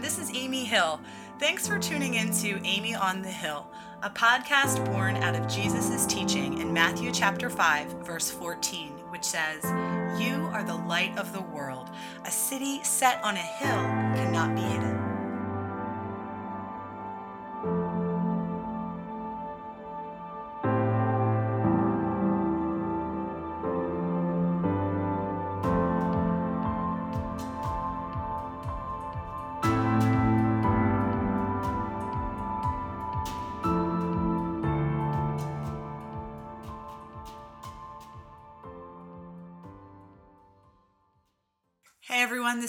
This 0.00 0.18
is 0.18 0.34
Amy 0.34 0.64
Hill. 0.64 0.98
Thanks 1.38 1.68
for 1.68 1.78
tuning 1.78 2.14
in 2.14 2.32
to 2.36 2.58
Amy 2.64 2.94
on 2.94 3.20
the 3.20 3.28
Hill, 3.28 3.66
a 4.02 4.08
podcast 4.08 4.82
born 4.86 5.16
out 5.16 5.36
of 5.36 5.46
Jesus' 5.46 6.06
teaching 6.06 6.58
in 6.58 6.72
Matthew 6.72 7.12
chapter 7.12 7.50
5, 7.50 8.06
verse 8.06 8.30
14, 8.30 8.92
which 9.10 9.24
says, 9.24 9.62
You 10.18 10.48
are 10.54 10.64
the 10.64 10.76
light 10.88 11.16
of 11.18 11.34
the 11.34 11.42
world. 11.42 11.90
A 12.24 12.30
city 12.30 12.82
set 12.82 13.22
on 13.22 13.36
a 13.36 13.40
hill 13.40 13.68
cannot 14.16 14.54
be 14.54 14.62
hidden. 14.62 14.89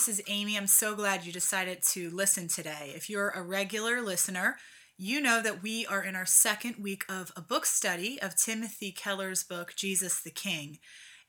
This 0.01 0.17
is 0.17 0.23
Amy. 0.27 0.57
I'm 0.57 0.65
so 0.65 0.95
glad 0.95 1.27
you 1.27 1.31
decided 1.31 1.83
to 1.89 2.09
listen 2.09 2.47
today. 2.47 2.91
If 2.95 3.07
you're 3.07 3.29
a 3.29 3.43
regular 3.43 4.01
listener, 4.01 4.57
you 4.97 5.21
know 5.21 5.43
that 5.43 5.61
we 5.61 5.85
are 5.85 6.03
in 6.03 6.15
our 6.15 6.25
second 6.25 6.77
week 6.79 7.05
of 7.07 7.31
a 7.35 7.41
book 7.41 7.67
study 7.67 8.19
of 8.19 8.35
Timothy 8.35 8.91
Keller's 8.91 9.43
book, 9.43 9.73
Jesus 9.75 10.19
the 10.19 10.31
King. 10.31 10.79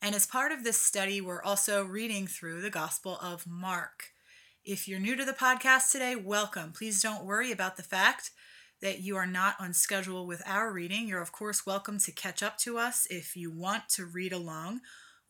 And 0.01 0.15
as 0.15 0.25
part 0.25 0.53
of 0.53 0.65
this 0.65 0.79
study, 0.79 1.21
we're 1.21 1.43
also 1.43 1.85
reading 1.85 2.27
through 2.27 2.63
the 2.63 2.71
Gospel 2.71 3.19
of 3.21 3.47
Mark. 3.47 4.05
If 4.65 4.89
you're 4.89 4.99
new 4.99 5.17
to 5.17 5.25
the 5.27 5.35
podcast 5.35 5.93
today, 5.93 6.17
welcome. 6.17 6.73
Please 6.73 7.03
don't 7.03 7.27
worry 7.27 7.53
about 7.53 7.77
the 7.77 7.83
fact 7.83 8.31
that 8.81 9.03
you 9.03 9.17
are 9.17 9.27
not 9.27 9.55
on 9.61 9.75
schedule 9.75 10.27
with 10.27 10.43
our 10.47 10.73
reading. 10.73 11.07
You're, 11.07 11.21
of 11.21 11.31
course, 11.31 11.67
welcome 11.67 11.99
to 11.99 12.11
catch 12.11 12.43
up 12.43 12.57
to 12.61 12.79
us 12.79 13.07
if 13.11 13.37
you 13.37 13.51
want 13.53 13.91
to 13.97 14.07
read 14.07 14.33
along 14.33 14.81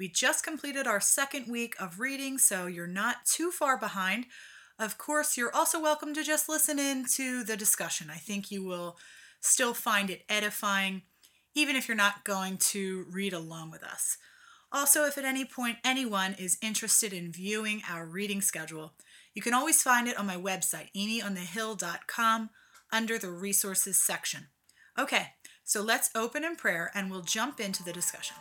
we 0.03 0.08
just 0.08 0.42
completed 0.42 0.89
our 0.89 0.98
second 0.98 1.47
week 1.47 1.77
of 1.78 2.00
reading, 2.00 2.36
so 2.36 2.67
you're 2.67 2.89
not 2.89 3.25
too 3.25 3.53
far 3.53 3.78
behind. 3.78 4.27
Of 4.77 4.98
course, 4.98 5.36
you're 5.36 5.55
also 5.55 5.81
welcome 5.81 6.12
to 6.14 6.25
just 6.25 6.48
listen 6.48 6.81
in 6.81 7.05
to 7.14 7.44
the 7.44 7.56
discussion. 7.56 8.09
I 8.11 8.17
think 8.17 8.50
you 8.50 8.64
will 8.64 8.98
still 9.41 9.72
find 9.72 10.11
it 10.11 10.25
edifying, 10.28 11.03
even 11.55 11.77
if 11.77 11.86
you're 11.86 11.97
not 11.97 12.25
going 12.25 12.56
to 12.72 13.06
read 13.12 13.33
along 13.33 13.70
with 13.70 13.84
us. 13.84 14.17
Also, 14.72 15.05
if 15.05 15.17
at 15.17 15.25
any 15.25 15.44
point 15.44 15.78
anyone 15.84 16.34
is 16.37 16.59
interested 16.61 17.12
in 17.12 17.31
viewing 17.31 17.83
our 17.89 18.05
reading 18.05 18.41
schedule, 18.41 18.94
you 19.34 19.41
can 19.41 19.55
always 19.55 19.84
find 19.84 20.09
it 20.09 20.19
on 20.19 20.27
my 20.27 20.37
website, 20.37 20.89
amyonthehill.com, 20.97 22.50
under 22.91 23.19
the 23.20 23.31
resources 23.31 24.03
section. 24.03 24.48
Okay, 24.98 25.28
so 25.62 25.81
let's 25.81 26.11
open 26.16 26.42
in 26.42 26.56
prayer 26.56 26.91
and 26.92 27.09
we'll 27.09 27.22
jump 27.22 27.61
into 27.61 27.84
the 27.84 27.92
discussion. 27.92 28.34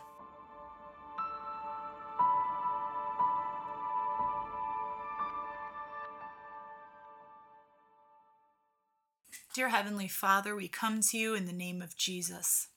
Dear 9.54 9.68
Heavenly 9.68 10.08
Father, 10.08 10.56
we 10.56 10.70
come 10.70 11.02
to 11.02 11.18
you 11.18 11.36
in 11.36 11.46
the 11.46 11.52
name 11.52 11.82
of 11.82 11.98
Jesus. 11.98 12.70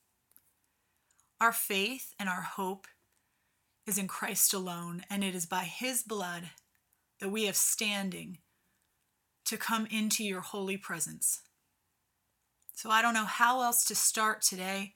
Our 1.40 1.52
faith 1.52 2.14
and 2.18 2.28
our 2.28 2.42
hope 2.42 2.88
is 3.86 3.96
in 3.96 4.08
Christ 4.08 4.52
alone, 4.52 5.04
and 5.08 5.22
it 5.22 5.36
is 5.36 5.46
by 5.46 5.64
His 5.64 6.02
blood 6.02 6.50
that 7.20 7.28
we 7.28 7.44
have 7.44 7.54
standing 7.54 8.38
to 9.44 9.56
come 9.56 9.86
into 9.88 10.24
your 10.24 10.40
holy 10.40 10.76
presence. 10.76 11.42
So 12.72 12.90
I 12.90 13.02
don't 13.02 13.14
know 13.14 13.24
how 13.24 13.62
else 13.62 13.84
to 13.84 13.94
start 13.94 14.42
today 14.42 14.94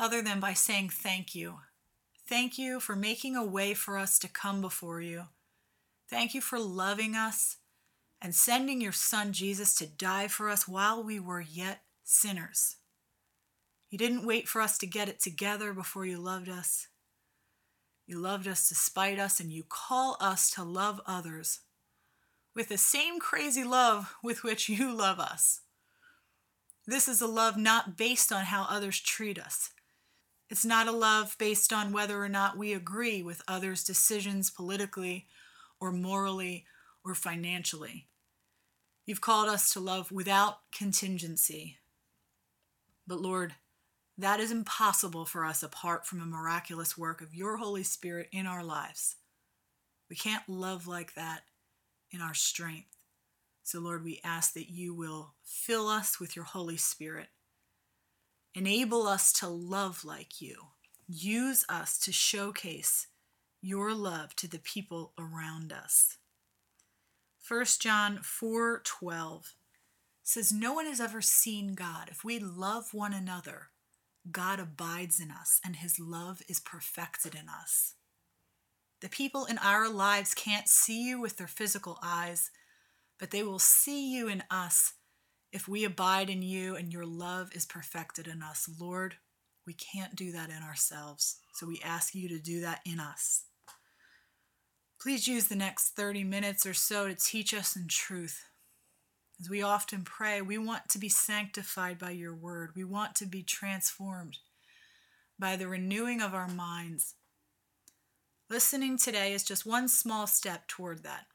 other 0.00 0.20
than 0.20 0.40
by 0.40 0.52
saying 0.52 0.88
thank 0.88 1.32
you. 1.32 1.58
Thank 2.26 2.58
you 2.58 2.80
for 2.80 2.96
making 2.96 3.36
a 3.36 3.46
way 3.46 3.74
for 3.74 3.96
us 3.96 4.18
to 4.18 4.28
come 4.28 4.60
before 4.60 5.00
you. 5.00 5.26
Thank 6.10 6.34
you 6.34 6.40
for 6.40 6.58
loving 6.58 7.14
us 7.14 7.58
and 8.22 8.34
sending 8.34 8.80
your 8.80 8.92
Son 8.92 9.32
Jesus 9.32 9.74
to 9.74 9.86
die 9.86 10.28
for 10.28 10.48
us 10.48 10.68
while 10.68 11.02
we 11.02 11.18
were 11.18 11.40
yet 11.40 11.82
sinners. 12.04 12.76
You 13.90 13.98
didn't 13.98 14.24
wait 14.24 14.48
for 14.48 14.62
us 14.62 14.78
to 14.78 14.86
get 14.86 15.08
it 15.08 15.20
together 15.20 15.74
before 15.74 16.06
you 16.06 16.18
loved 16.18 16.48
us. 16.48 16.86
You 18.06 18.20
loved 18.20 18.46
us 18.46 18.68
despite 18.68 19.18
us, 19.18 19.40
and 19.40 19.52
you 19.52 19.64
call 19.68 20.16
us 20.20 20.50
to 20.52 20.62
love 20.62 21.00
others 21.04 21.60
with 22.54 22.68
the 22.68 22.78
same 22.78 23.18
crazy 23.18 23.64
love 23.64 24.14
with 24.22 24.44
which 24.44 24.68
you 24.68 24.94
love 24.94 25.18
us. 25.18 25.60
This 26.86 27.08
is 27.08 27.20
a 27.20 27.26
love 27.26 27.56
not 27.56 27.96
based 27.96 28.32
on 28.32 28.44
how 28.44 28.66
others 28.68 29.00
treat 29.00 29.38
us. 29.38 29.70
It's 30.48 30.64
not 30.64 30.86
a 30.86 30.92
love 30.92 31.36
based 31.38 31.72
on 31.72 31.92
whether 31.92 32.22
or 32.22 32.28
not 32.28 32.58
we 32.58 32.72
agree 32.72 33.22
with 33.22 33.42
others' 33.48 33.84
decisions 33.84 34.50
politically 34.50 35.26
or 35.80 35.90
morally 35.90 36.66
or 37.04 37.14
financially. 37.14 38.08
You've 39.06 39.20
called 39.20 39.48
us 39.48 39.72
to 39.72 39.80
love 39.80 40.12
without 40.12 40.58
contingency. 40.70 41.78
But 43.06 43.20
Lord, 43.20 43.54
that 44.16 44.40
is 44.40 44.52
impossible 44.52 45.24
for 45.24 45.44
us 45.44 45.62
apart 45.62 46.06
from 46.06 46.20
a 46.20 46.26
miraculous 46.26 46.96
work 46.96 47.20
of 47.20 47.34
your 47.34 47.56
Holy 47.56 47.82
Spirit 47.82 48.28
in 48.30 48.46
our 48.46 48.62
lives. 48.62 49.16
We 50.08 50.16
can't 50.16 50.48
love 50.48 50.86
like 50.86 51.14
that 51.14 51.42
in 52.10 52.20
our 52.20 52.34
strength. 52.34 52.98
So, 53.64 53.80
Lord, 53.80 54.04
we 54.04 54.20
ask 54.22 54.52
that 54.54 54.70
you 54.70 54.94
will 54.94 55.34
fill 55.44 55.88
us 55.88 56.20
with 56.20 56.36
your 56.36 56.44
Holy 56.44 56.76
Spirit. 56.76 57.28
Enable 58.54 59.06
us 59.06 59.32
to 59.34 59.48
love 59.48 60.04
like 60.04 60.40
you. 60.40 60.56
Use 61.08 61.64
us 61.68 61.98
to 62.00 62.12
showcase 62.12 63.06
your 63.60 63.94
love 63.94 64.36
to 64.36 64.48
the 64.48 64.58
people 64.58 65.12
around 65.18 65.72
us. 65.72 66.18
1 67.46 67.64
John 67.80 68.18
4:12 68.18 69.54
says 70.22 70.52
no 70.52 70.72
one 70.72 70.86
has 70.86 71.00
ever 71.00 71.20
seen 71.20 71.74
God. 71.74 72.08
If 72.08 72.22
we 72.22 72.38
love 72.38 72.94
one 72.94 73.12
another, 73.12 73.70
God 74.30 74.60
abides 74.60 75.18
in 75.18 75.32
us 75.32 75.60
and 75.64 75.76
his 75.76 75.98
love 75.98 76.42
is 76.48 76.60
perfected 76.60 77.34
in 77.34 77.48
us. 77.48 77.94
The 79.00 79.08
people 79.08 79.46
in 79.46 79.58
our 79.58 79.88
lives 79.88 80.32
can't 80.32 80.68
see 80.68 81.02
you 81.02 81.20
with 81.20 81.36
their 81.36 81.48
physical 81.48 81.98
eyes, 82.00 82.52
but 83.18 83.32
they 83.32 83.42
will 83.42 83.58
see 83.58 84.12
you 84.14 84.28
in 84.28 84.44
us 84.48 84.92
if 85.50 85.66
we 85.66 85.82
abide 85.82 86.30
in 86.30 86.42
you 86.42 86.76
and 86.76 86.92
your 86.92 87.04
love 87.04 87.50
is 87.52 87.66
perfected 87.66 88.28
in 88.28 88.42
us. 88.42 88.68
Lord, 88.80 89.16
we 89.66 89.74
can't 89.74 90.14
do 90.14 90.30
that 90.30 90.50
in 90.50 90.62
ourselves. 90.62 91.40
So 91.54 91.66
we 91.66 91.80
ask 91.84 92.14
you 92.14 92.28
to 92.28 92.38
do 92.38 92.60
that 92.60 92.80
in 92.86 93.00
us. 93.00 93.44
Please 95.02 95.26
use 95.26 95.48
the 95.48 95.56
next 95.56 95.96
30 95.96 96.22
minutes 96.22 96.64
or 96.64 96.74
so 96.74 97.08
to 97.08 97.14
teach 97.16 97.52
us 97.52 97.74
in 97.74 97.88
truth. 97.88 98.44
As 99.40 99.50
we 99.50 99.60
often 99.60 100.04
pray, 100.04 100.40
we 100.40 100.58
want 100.58 100.88
to 100.90 100.98
be 100.98 101.08
sanctified 101.08 101.98
by 101.98 102.12
your 102.12 102.32
word. 102.32 102.70
We 102.76 102.84
want 102.84 103.16
to 103.16 103.26
be 103.26 103.42
transformed 103.42 104.38
by 105.40 105.56
the 105.56 105.66
renewing 105.66 106.22
of 106.22 106.34
our 106.34 106.46
minds. 106.46 107.16
Listening 108.48 108.96
today 108.96 109.32
is 109.32 109.42
just 109.42 109.66
one 109.66 109.88
small 109.88 110.28
step 110.28 110.68
toward 110.68 111.02
that. 111.02 111.26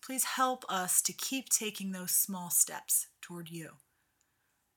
Please 0.00 0.22
help 0.22 0.64
us 0.68 1.02
to 1.02 1.12
keep 1.12 1.48
taking 1.48 1.90
those 1.90 2.12
small 2.12 2.50
steps 2.50 3.08
toward 3.20 3.50
you, 3.50 3.70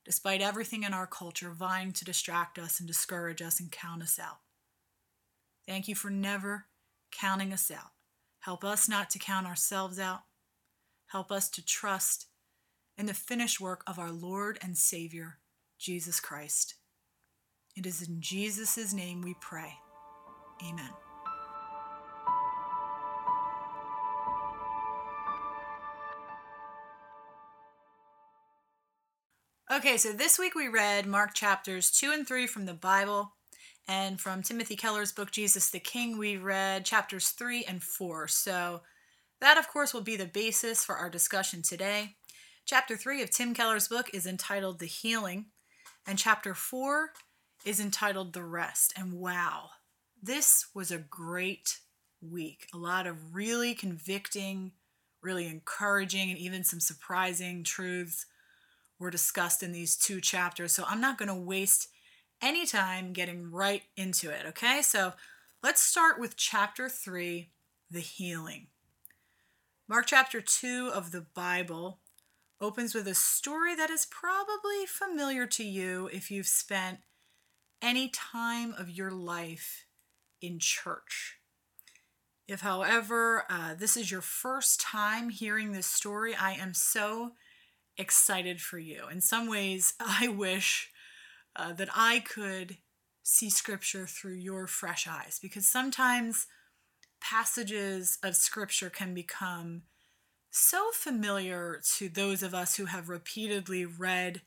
despite 0.03 0.41
everything 0.41 0.81
in 0.81 0.95
our 0.95 1.05
culture 1.05 1.51
vying 1.51 1.93
to 1.93 2.05
distract 2.05 2.57
us 2.57 2.79
and 2.79 2.87
discourage 2.87 3.43
us 3.43 3.59
and 3.59 3.71
count 3.71 4.01
us 4.01 4.17
out. 4.17 4.39
Thank 5.67 5.87
you 5.87 5.93
for 5.93 6.09
never 6.09 6.65
counting 7.11 7.53
us 7.53 7.69
out. 7.69 7.91
Help 8.49 8.63
us 8.63 8.89
not 8.89 9.11
to 9.11 9.19
count 9.19 9.45
ourselves 9.45 9.99
out. 9.99 10.21
Help 11.09 11.31
us 11.31 11.51
to 11.51 11.63
trust 11.63 12.25
in 12.97 13.05
the 13.05 13.13
finished 13.13 13.61
work 13.61 13.83
of 13.85 13.99
our 13.99 14.11
Lord 14.11 14.57
and 14.63 14.75
Savior, 14.75 15.37
Jesus 15.77 16.19
Christ. 16.19 16.73
It 17.75 17.85
is 17.85 18.01
in 18.01 18.21
Jesus' 18.21 18.91
name 18.91 19.21
we 19.21 19.35
pray. 19.39 19.75
Amen. 20.67 20.89
Okay, 29.71 29.97
so 29.97 30.11
this 30.11 30.39
week 30.39 30.55
we 30.55 30.67
read 30.67 31.05
Mark 31.05 31.35
chapters 31.35 31.91
2 31.91 32.11
and 32.11 32.27
3 32.27 32.47
from 32.47 32.65
the 32.65 32.73
Bible. 32.73 33.33
And 33.89 34.21
from 34.21 34.43
Timothy 34.43 34.75
Keller's 34.75 35.11
book, 35.11 35.31
Jesus 35.31 35.71
the 35.71 35.79
King, 35.79 36.19
we 36.19 36.37
read 36.37 36.85
chapters 36.85 37.29
3 37.29 37.65
and 37.65 37.81
4. 37.81 38.27
So 38.27 38.81
that, 39.41 39.57
of 39.57 39.67
course, 39.67 39.95
will 39.95 40.01
be 40.01 40.15
the 40.15 40.27
basis 40.27 40.85
for 40.85 40.95
our 40.95 41.09
discussion 41.09 41.63
today. 41.63 42.15
Chapter 42.67 42.95
3 42.95 43.23
of 43.23 43.31
Tim 43.31 43.55
Keller's 43.55 43.87
book 43.87 44.11
is 44.13 44.27
entitled 44.27 44.77
The 44.77 44.85
Healing, 44.85 45.47
and 46.05 46.19
chapter 46.19 46.53
4 46.53 47.13
is 47.65 47.79
entitled 47.79 48.33
The 48.33 48.43
Rest. 48.43 48.93
And 48.95 49.13
wow, 49.13 49.71
this 50.21 50.67
was 50.75 50.91
a 50.91 50.99
great 50.99 51.79
week. 52.21 52.67
A 52.71 52.77
lot 52.77 53.07
of 53.07 53.33
really 53.33 53.73
convicting 53.73 54.73
really 55.21 55.47
encouraging 55.47 56.29
and 56.29 56.39
even 56.39 56.63
some 56.63 56.79
surprising 56.79 57.63
truths 57.63 58.25
were 58.97 59.09
discussed 59.09 59.63
in 59.63 59.71
these 59.71 59.95
two 59.95 60.21
chapters. 60.21 60.73
So 60.73 60.83
I'm 60.87 61.01
not 61.01 61.17
going 61.17 61.27
to 61.29 61.35
waste 61.35 61.89
any 62.41 62.65
time 62.65 63.13
getting 63.13 63.51
right 63.51 63.83
into 63.95 64.29
it, 64.29 64.45
okay? 64.47 64.81
So 64.81 65.13
let's 65.63 65.81
start 65.81 66.19
with 66.19 66.37
chapter 66.37 66.89
3, 66.89 67.49
the 67.89 67.99
healing. 67.99 68.67
Mark 69.87 70.05
chapter 70.07 70.39
2 70.41 70.91
of 70.93 71.11
the 71.11 71.21
Bible 71.21 71.99
opens 72.61 72.93
with 72.93 73.07
a 73.07 73.15
story 73.15 73.75
that 73.75 73.89
is 73.89 74.05
probably 74.05 74.85
familiar 74.85 75.47
to 75.47 75.63
you 75.63 76.09
if 76.13 76.29
you've 76.29 76.47
spent 76.47 76.99
any 77.81 78.09
time 78.09 78.73
of 78.77 78.89
your 78.89 79.11
life 79.11 79.85
in 80.41 80.59
church. 80.59 81.37
If, 82.47 82.61
however, 82.61 83.45
uh, 83.49 83.75
this 83.75 83.95
is 83.95 84.11
your 84.11 84.21
first 84.21 84.81
time 84.81 85.29
hearing 85.29 85.71
this 85.71 85.85
story, 85.85 86.33
I 86.35 86.53
am 86.53 86.73
so 86.73 87.33
excited 87.97 88.59
for 88.61 88.79
you. 88.79 89.03
In 89.11 89.21
some 89.21 89.47
ways, 89.47 89.93
I 89.99 90.27
wish 90.27 90.91
uh, 91.59 91.73
that 91.73 91.89
I 91.93 92.19
could 92.19 92.77
see 93.21 93.49
scripture 93.49 94.07
through 94.07 94.35
your 94.35 94.65
fresh 94.65 95.07
eyes 95.07 95.39
because 95.41 95.67
sometimes 95.67 96.47
passages 97.21 98.17
of 98.23 98.35
scripture 98.35 98.89
can 98.89 99.13
become 99.13 99.83
so 100.51 100.89
familiar 100.93 101.81
to 101.97 102.09
those 102.09 102.41
of 102.41 102.53
us 102.53 102.77
who 102.77 102.85
have 102.85 103.09
repeatedly 103.09 103.85
read 103.85 104.41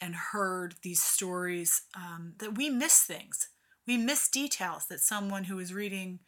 and 0.00 0.14
heard 0.14 0.74
these 0.82 1.02
stories 1.02 1.82
um, 1.96 2.34
that 2.38 2.56
we 2.56 2.68
miss 2.68 3.02
things. 3.02 3.48
We 3.86 3.96
miss 3.96 4.28
details 4.28 4.86
that 4.86 5.00
someone 5.00 5.44
who 5.44 5.58
is 5.58 5.72
reading 5.72 6.18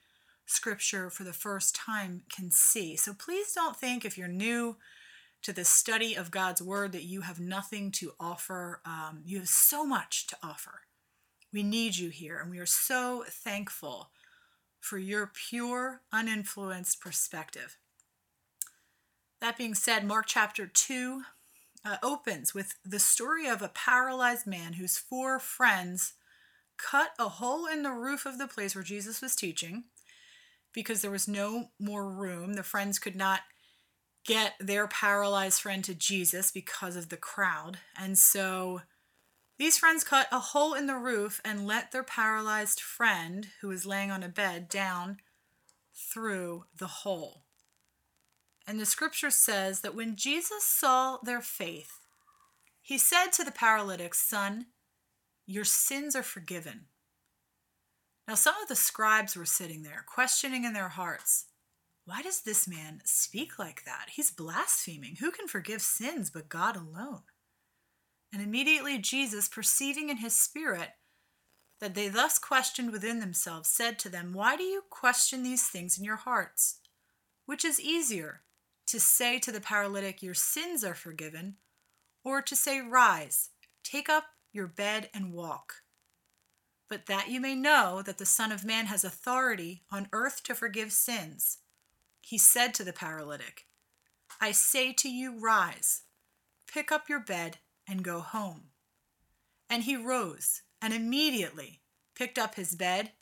scripture 0.46 1.10
for 1.10 1.24
the 1.24 1.32
first 1.32 1.74
time 1.74 2.22
can 2.34 2.50
see. 2.50 2.96
So 2.96 3.12
please 3.12 3.52
don't 3.52 3.76
think 3.76 4.04
if 4.04 4.16
you're 4.16 4.28
new 4.28 4.76
to 5.44 5.52
the 5.52 5.64
study 5.64 6.14
of 6.14 6.30
God's 6.30 6.62
word 6.62 6.92
that 6.92 7.04
you 7.04 7.20
have 7.20 7.38
nothing 7.38 7.90
to 7.92 8.12
offer. 8.18 8.80
Um, 8.84 9.20
you 9.24 9.38
have 9.38 9.48
so 9.48 9.84
much 9.84 10.26
to 10.28 10.36
offer. 10.42 10.80
We 11.52 11.62
need 11.62 11.96
you 11.96 12.08
here, 12.08 12.38
and 12.40 12.50
we 12.50 12.58
are 12.58 12.66
so 12.66 13.24
thankful 13.28 14.10
for 14.80 14.98
your 14.98 15.30
pure, 15.32 16.00
uninfluenced 16.12 17.00
perspective. 17.00 17.76
That 19.40 19.58
being 19.58 19.74
said, 19.74 20.06
Mark 20.06 20.24
chapter 20.26 20.66
2 20.66 21.22
uh, 21.84 21.96
opens 22.02 22.54
with 22.54 22.74
the 22.84 22.98
story 22.98 23.46
of 23.46 23.60
a 23.60 23.68
paralyzed 23.68 24.46
man 24.46 24.74
whose 24.74 24.96
four 24.96 25.38
friends 25.38 26.14
cut 26.78 27.10
a 27.18 27.28
hole 27.28 27.66
in 27.66 27.82
the 27.82 27.90
roof 27.90 28.24
of 28.24 28.38
the 28.38 28.48
place 28.48 28.74
where 28.74 28.82
Jesus 28.82 29.20
was 29.20 29.36
teaching 29.36 29.84
because 30.72 31.02
there 31.02 31.10
was 31.10 31.28
no 31.28 31.68
more 31.78 32.10
room. 32.10 32.54
The 32.54 32.62
friends 32.62 32.98
could 32.98 33.14
not 33.14 33.40
get 34.24 34.54
their 34.58 34.88
paralyzed 34.88 35.60
friend 35.60 35.84
to 35.84 35.94
Jesus 35.94 36.50
because 36.50 36.96
of 36.96 37.08
the 37.08 37.16
crowd. 37.16 37.78
And 37.98 38.18
so 38.18 38.80
these 39.58 39.78
friends 39.78 40.02
cut 40.02 40.26
a 40.32 40.38
hole 40.40 40.74
in 40.74 40.86
the 40.86 40.96
roof 40.96 41.40
and 41.44 41.66
let 41.66 41.92
their 41.92 42.02
paralyzed 42.02 42.80
friend, 42.80 43.48
who 43.60 43.68
was 43.68 43.86
laying 43.86 44.10
on 44.10 44.22
a 44.22 44.28
bed, 44.28 44.68
down 44.68 45.18
through 45.94 46.64
the 46.76 46.86
hole. 46.86 47.44
And 48.66 48.80
the 48.80 48.86
scripture 48.86 49.30
says 49.30 49.80
that 49.80 49.94
when 49.94 50.16
Jesus 50.16 50.64
saw 50.64 51.18
their 51.22 51.42
faith, 51.42 52.00
he 52.80 52.98
said 52.98 53.28
to 53.32 53.44
the 53.44 53.52
paralytic, 53.52 54.14
Son, 54.14 54.66
your 55.46 55.64
sins 55.64 56.16
are 56.16 56.22
forgiven. 56.22 56.86
Now, 58.26 58.34
some 58.34 58.54
of 58.62 58.68
the 58.68 58.76
scribes 58.76 59.36
were 59.36 59.44
sitting 59.44 59.82
there, 59.82 60.04
questioning 60.08 60.64
in 60.64 60.72
their 60.72 60.88
hearts, 60.88 61.44
Why 62.06 62.20
does 62.20 62.42
this 62.42 62.68
man 62.68 63.00
speak 63.04 63.58
like 63.58 63.84
that? 63.84 64.10
He's 64.12 64.30
blaspheming. 64.30 65.16
Who 65.20 65.30
can 65.30 65.48
forgive 65.48 65.80
sins 65.80 66.30
but 66.30 66.48
God 66.48 66.76
alone? 66.76 67.22
And 68.32 68.42
immediately 68.42 68.98
Jesus, 68.98 69.48
perceiving 69.48 70.10
in 70.10 70.18
his 70.18 70.34
spirit 70.34 70.90
that 71.80 71.94
they 71.94 72.08
thus 72.08 72.38
questioned 72.38 72.92
within 72.92 73.20
themselves, 73.20 73.68
said 73.68 73.98
to 74.00 74.08
them, 74.08 74.32
Why 74.32 74.56
do 74.56 74.62
you 74.62 74.82
question 74.90 75.42
these 75.42 75.66
things 75.68 75.98
in 75.98 76.04
your 76.04 76.16
hearts? 76.16 76.80
Which 77.46 77.64
is 77.64 77.80
easier, 77.80 78.42
to 78.86 79.00
say 79.00 79.38
to 79.38 79.52
the 79.52 79.60
paralytic, 79.60 80.22
Your 80.22 80.34
sins 80.34 80.84
are 80.84 80.94
forgiven, 80.94 81.56
or 82.22 82.42
to 82.42 82.56
say, 82.56 82.80
Rise, 82.80 83.50
take 83.82 84.08
up 84.08 84.24
your 84.52 84.66
bed 84.66 85.10
and 85.14 85.32
walk. 85.32 85.82
But 86.88 87.06
that 87.06 87.28
you 87.28 87.40
may 87.40 87.54
know 87.54 88.02
that 88.02 88.18
the 88.18 88.26
Son 88.26 88.52
of 88.52 88.64
Man 88.64 88.86
has 88.86 89.04
authority 89.04 89.82
on 89.90 90.08
earth 90.12 90.42
to 90.44 90.54
forgive 90.54 90.92
sins, 90.92 91.58
he 92.24 92.38
said 92.38 92.72
to 92.74 92.84
the 92.84 92.92
paralytic, 92.92 93.66
I 94.40 94.52
say 94.52 94.92
to 94.94 95.08
you, 95.08 95.38
Rise, 95.38 96.02
pick 96.66 96.90
up 96.90 97.08
your 97.08 97.20
bed, 97.20 97.58
and 97.86 98.02
go 98.02 98.20
home. 98.20 98.70
And 99.68 99.82
he 99.82 99.96
rose 99.96 100.62
and 100.80 100.94
immediately 100.94 101.82
picked 102.14 102.38
up 102.38 102.54
his 102.54 102.74
bed 102.74 103.12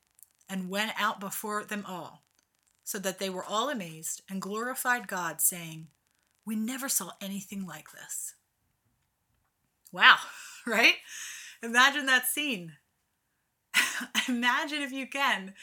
and 0.48 0.70
went 0.70 0.92
out 0.98 1.18
before 1.18 1.64
them 1.64 1.84
all 1.86 2.24
so 2.84 2.98
that 2.98 3.18
they 3.18 3.30
were 3.30 3.44
all 3.44 3.70
amazed 3.70 4.22
and 4.30 4.40
glorified 4.40 5.08
God, 5.08 5.40
saying, 5.40 5.88
We 6.46 6.56
never 6.56 6.88
saw 6.88 7.12
anything 7.20 7.66
like 7.66 7.90
this. 7.92 8.34
Wow, 9.90 10.16
right? 10.66 10.96
Imagine 11.62 12.06
that 12.06 12.26
scene. 12.26 12.72
Imagine 14.28 14.82
if 14.82 14.92
you 14.92 15.06
can, 15.06 15.54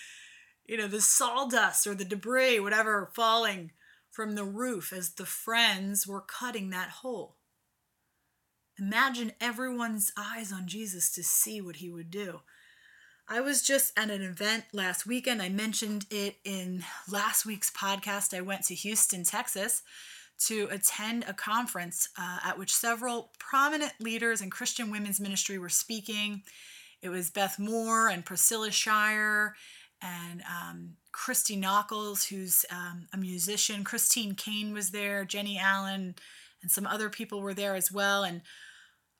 you 0.69 0.77
know, 0.77 0.87
the 0.87 1.01
sawdust 1.01 1.87
or 1.87 1.95
the 1.95 2.05
debris, 2.05 2.59
whatever, 2.59 3.09
falling 3.15 3.71
from 4.11 4.35
the 4.35 4.43
roof 4.43 4.93
as 4.93 5.09
the 5.09 5.25
friends 5.25 6.05
were 6.05 6.21
cutting 6.21 6.69
that 6.69 6.89
hole. 6.89 7.37
Imagine 8.77 9.31
everyone's 9.41 10.11
eyes 10.15 10.53
on 10.53 10.67
Jesus 10.67 11.11
to 11.13 11.23
see 11.23 11.59
what 11.59 11.77
he 11.77 11.89
would 11.89 12.11
do. 12.11 12.41
I 13.27 13.41
was 13.41 13.63
just 13.63 13.97
at 13.97 14.11
an 14.11 14.21
event 14.21 14.65
last 14.71 15.07
weekend. 15.07 15.41
I 15.41 15.49
mentioned 15.49 16.05
it 16.11 16.35
in 16.45 16.85
last 17.09 17.47
week's 17.47 17.71
podcast. 17.71 18.37
I 18.37 18.41
went 18.41 18.65
to 18.65 18.75
Houston, 18.75 19.23
Texas 19.23 19.81
to 20.45 20.67
attend 20.69 21.25
a 21.27 21.33
conference 21.33 22.09
uh, 22.15 22.39
at 22.45 22.59
which 22.59 22.73
several 22.73 23.31
prominent 23.39 23.93
leaders 23.99 24.39
in 24.39 24.51
Christian 24.51 24.91
women's 24.91 25.19
ministry 25.19 25.57
were 25.57 25.67
speaking. 25.67 26.43
It 27.01 27.09
was 27.09 27.31
Beth 27.31 27.57
Moore 27.57 28.09
and 28.09 28.23
Priscilla 28.23 28.71
Shirer 28.71 29.55
and 30.01 30.41
um, 30.41 30.95
Christy 31.11 31.59
Nockels, 31.59 32.27
who's 32.27 32.65
um, 32.71 33.07
a 33.13 33.17
musician. 33.17 33.83
Christine 33.83 34.35
Caine 34.35 34.73
was 34.73 34.91
there, 34.91 35.25
Jennie 35.25 35.59
Allen, 35.59 36.15
and 36.61 36.71
some 36.71 36.85
other 36.85 37.09
people 37.09 37.41
were 37.41 37.53
there 37.53 37.75
as 37.75 37.91
well. 37.91 38.23
And 38.23 38.41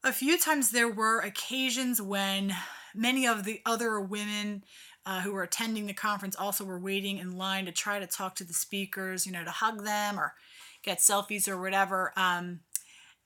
a 0.03 0.13
few 0.13 0.37
times 0.37 0.71
there 0.71 0.89
were 0.89 1.19
occasions 1.19 2.01
when 2.01 2.55
many 2.95 3.27
of 3.27 3.43
the 3.43 3.61
other 3.65 3.99
women 3.99 4.63
uh, 5.05 5.21
who 5.21 5.33
were 5.33 5.43
attending 5.43 5.87
the 5.87 5.93
conference 5.93 6.35
also 6.35 6.63
were 6.63 6.79
waiting 6.79 7.17
in 7.17 7.37
line 7.37 7.65
to 7.65 7.71
try 7.71 7.99
to 7.99 8.07
talk 8.07 8.35
to 8.35 8.43
the 8.43 8.53
speakers, 8.53 9.25
you 9.25 9.31
know, 9.31 9.43
to 9.43 9.51
hug 9.51 9.83
them 9.83 10.19
or 10.19 10.33
get 10.83 10.99
selfies 10.99 11.47
or 11.47 11.59
whatever. 11.59 12.13
Um, 12.15 12.61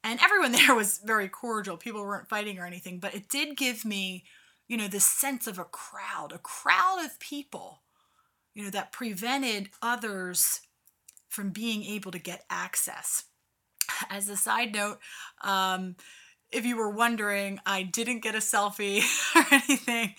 and 0.03 0.19
everyone 0.21 0.51
there 0.53 0.75
was 0.75 0.99
very 1.03 1.29
cordial. 1.29 1.77
People 1.77 2.01
weren't 2.01 2.29
fighting 2.29 2.59
or 2.59 2.65
anything, 2.65 2.99
but 2.99 3.13
it 3.15 3.29
did 3.29 3.57
give 3.57 3.85
me, 3.85 4.23
you 4.67 4.77
know, 4.77 4.87
this 4.87 5.05
sense 5.05 5.47
of 5.47 5.59
a 5.59 5.65
crowd, 5.65 6.31
a 6.31 6.37
crowd 6.37 7.03
of 7.03 7.19
people, 7.19 7.81
you 8.53 8.63
know, 8.63 8.69
that 8.69 8.91
prevented 8.91 9.69
others 9.81 10.61
from 11.29 11.49
being 11.49 11.83
able 11.83 12.11
to 12.11 12.19
get 12.19 12.45
access. 12.49 13.25
As 14.09 14.29
a 14.29 14.37
side 14.37 14.73
note, 14.73 14.99
um, 15.43 15.95
if 16.53 16.65
you 16.65 16.77
were 16.77 16.89
wondering, 16.89 17.59
I 17.65 17.83
didn't 17.83 18.19
get 18.19 18.35
a 18.35 18.39
selfie 18.39 19.01
or 19.35 19.45
anything. 19.51 20.13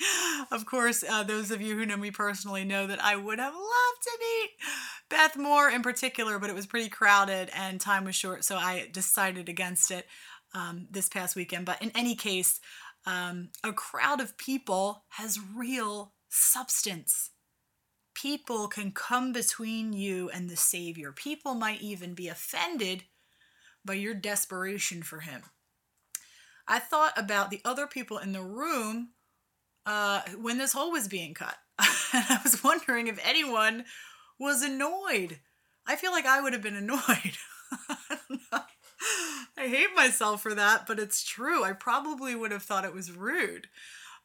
Of 0.51 0.67
course, 0.67 1.05
uh, 1.09 1.23
those 1.23 1.51
of 1.51 1.63
you 1.63 1.77
who 1.77 1.87
know 1.87 1.97
me 1.97 2.11
personally 2.11 2.65
know 2.65 2.87
that 2.87 3.03
I 3.03 3.17
would 3.17 3.39
have 3.39 3.55
loved 3.55 4.03
to 4.03 4.19
meet 4.21 4.51
Beth 5.09 5.37
Moore 5.37 5.71
in 5.71 5.83
particular, 5.83 6.39
but 6.39 6.51
it 6.51 6.57
was 6.57 6.67
pretty 6.67 6.89
crowded 6.89 7.51
and 7.55 7.81
time 7.81 8.05
was 8.05 8.17
short, 8.17 8.45
so 8.45 8.57
I 8.57 8.89
decided 8.93 9.49
against 9.49 9.91
it 9.91 10.07
um, 10.55 10.89
this 10.91 11.09
past 11.09 11.37
weekend. 11.37 11.67
But 11.67 11.81
in 11.81 11.93
any 11.95 12.17
case, 12.17 12.61
um, 13.07 13.51
a 13.63 13.73
crowd 13.73 14.21
of 14.21 14.39
people 14.39 15.05
has 15.11 15.39
real 15.55 16.15
substance. 16.29 17.31
People 18.15 18.69
can 18.69 18.93
come 18.93 19.33
between 19.33 19.93
you 19.93 20.31
and 20.31 20.49
the 20.49 20.57
Savior. 20.57 21.13
People 21.13 21.55
might 21.55 21.83
even 21.83 22.15
be 22.15 22.29
offended 22.29 23.05
by 23.85 23.95
your 23.95 24.15
desperation 24.15 25.03
for 25.03 25.21
Him. 25.21 25.43
I 26.67 26.79
thought 26.79 27.13
about 27.19 27.51
the 27.51 27.61
other 27.65 27.87
people 27.87 28.19
in 28.19 28.33
the 28.33 28.43
room 28.43 29.11
uh, 29.85 30.23
when 30.41 30.59
this 30.59 30.73
hole 30.73 30.91
was 30.91 31.09
being 31.09 31.35
cut. 31.35 31.57
and 32.13 32.25
I 32.29 32.41
was 32.43 32.63
wondering 32.65 33.09
if 33.09 33.19
anyone 33.27 33.85
was 34.39 34.63
annoyed. 34.63 35.41
I 35.87 35.97
feel 35.97 36.13
like 36.13 36.27
I 36.27 36.41
would 36.41 36.53
have 36.53 36.63
been 36.63 36.77
annoyed. 36.77 37.37
I, 38.53 38.64
I 39.57 39.69
hate 39.69 39.95
myself 39.95 40.43
for 40.43 40.55
that, 40.55 40.87
but 40.87 40.99
it's 40.99 41.25
true. 41.25 41.65
I 41.65 41.73
probably 41.73 42.35
would 42.35 42.51
have 42.51 42.63
thought 42.63 42.85
it 42.85 42.95
was 42.95 43.13
rude. 43.13 43.69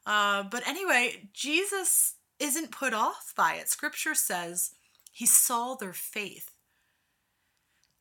Uh, 0.06 0.44
but 0.44 0.68
anyway, 0.68 1.30
Jesus 1.34 2.16
isn't 2.40 2.72
put 2.72 2.94
off 2.94 3.34
by 3.36 3.56
it. 3.56 3.70
Scripture 3.70 4.16
says 4.16 4.72
he 5.12 5.26
saw 5.26 5.76
their 5.76 5.94
faith. 5.94 6.52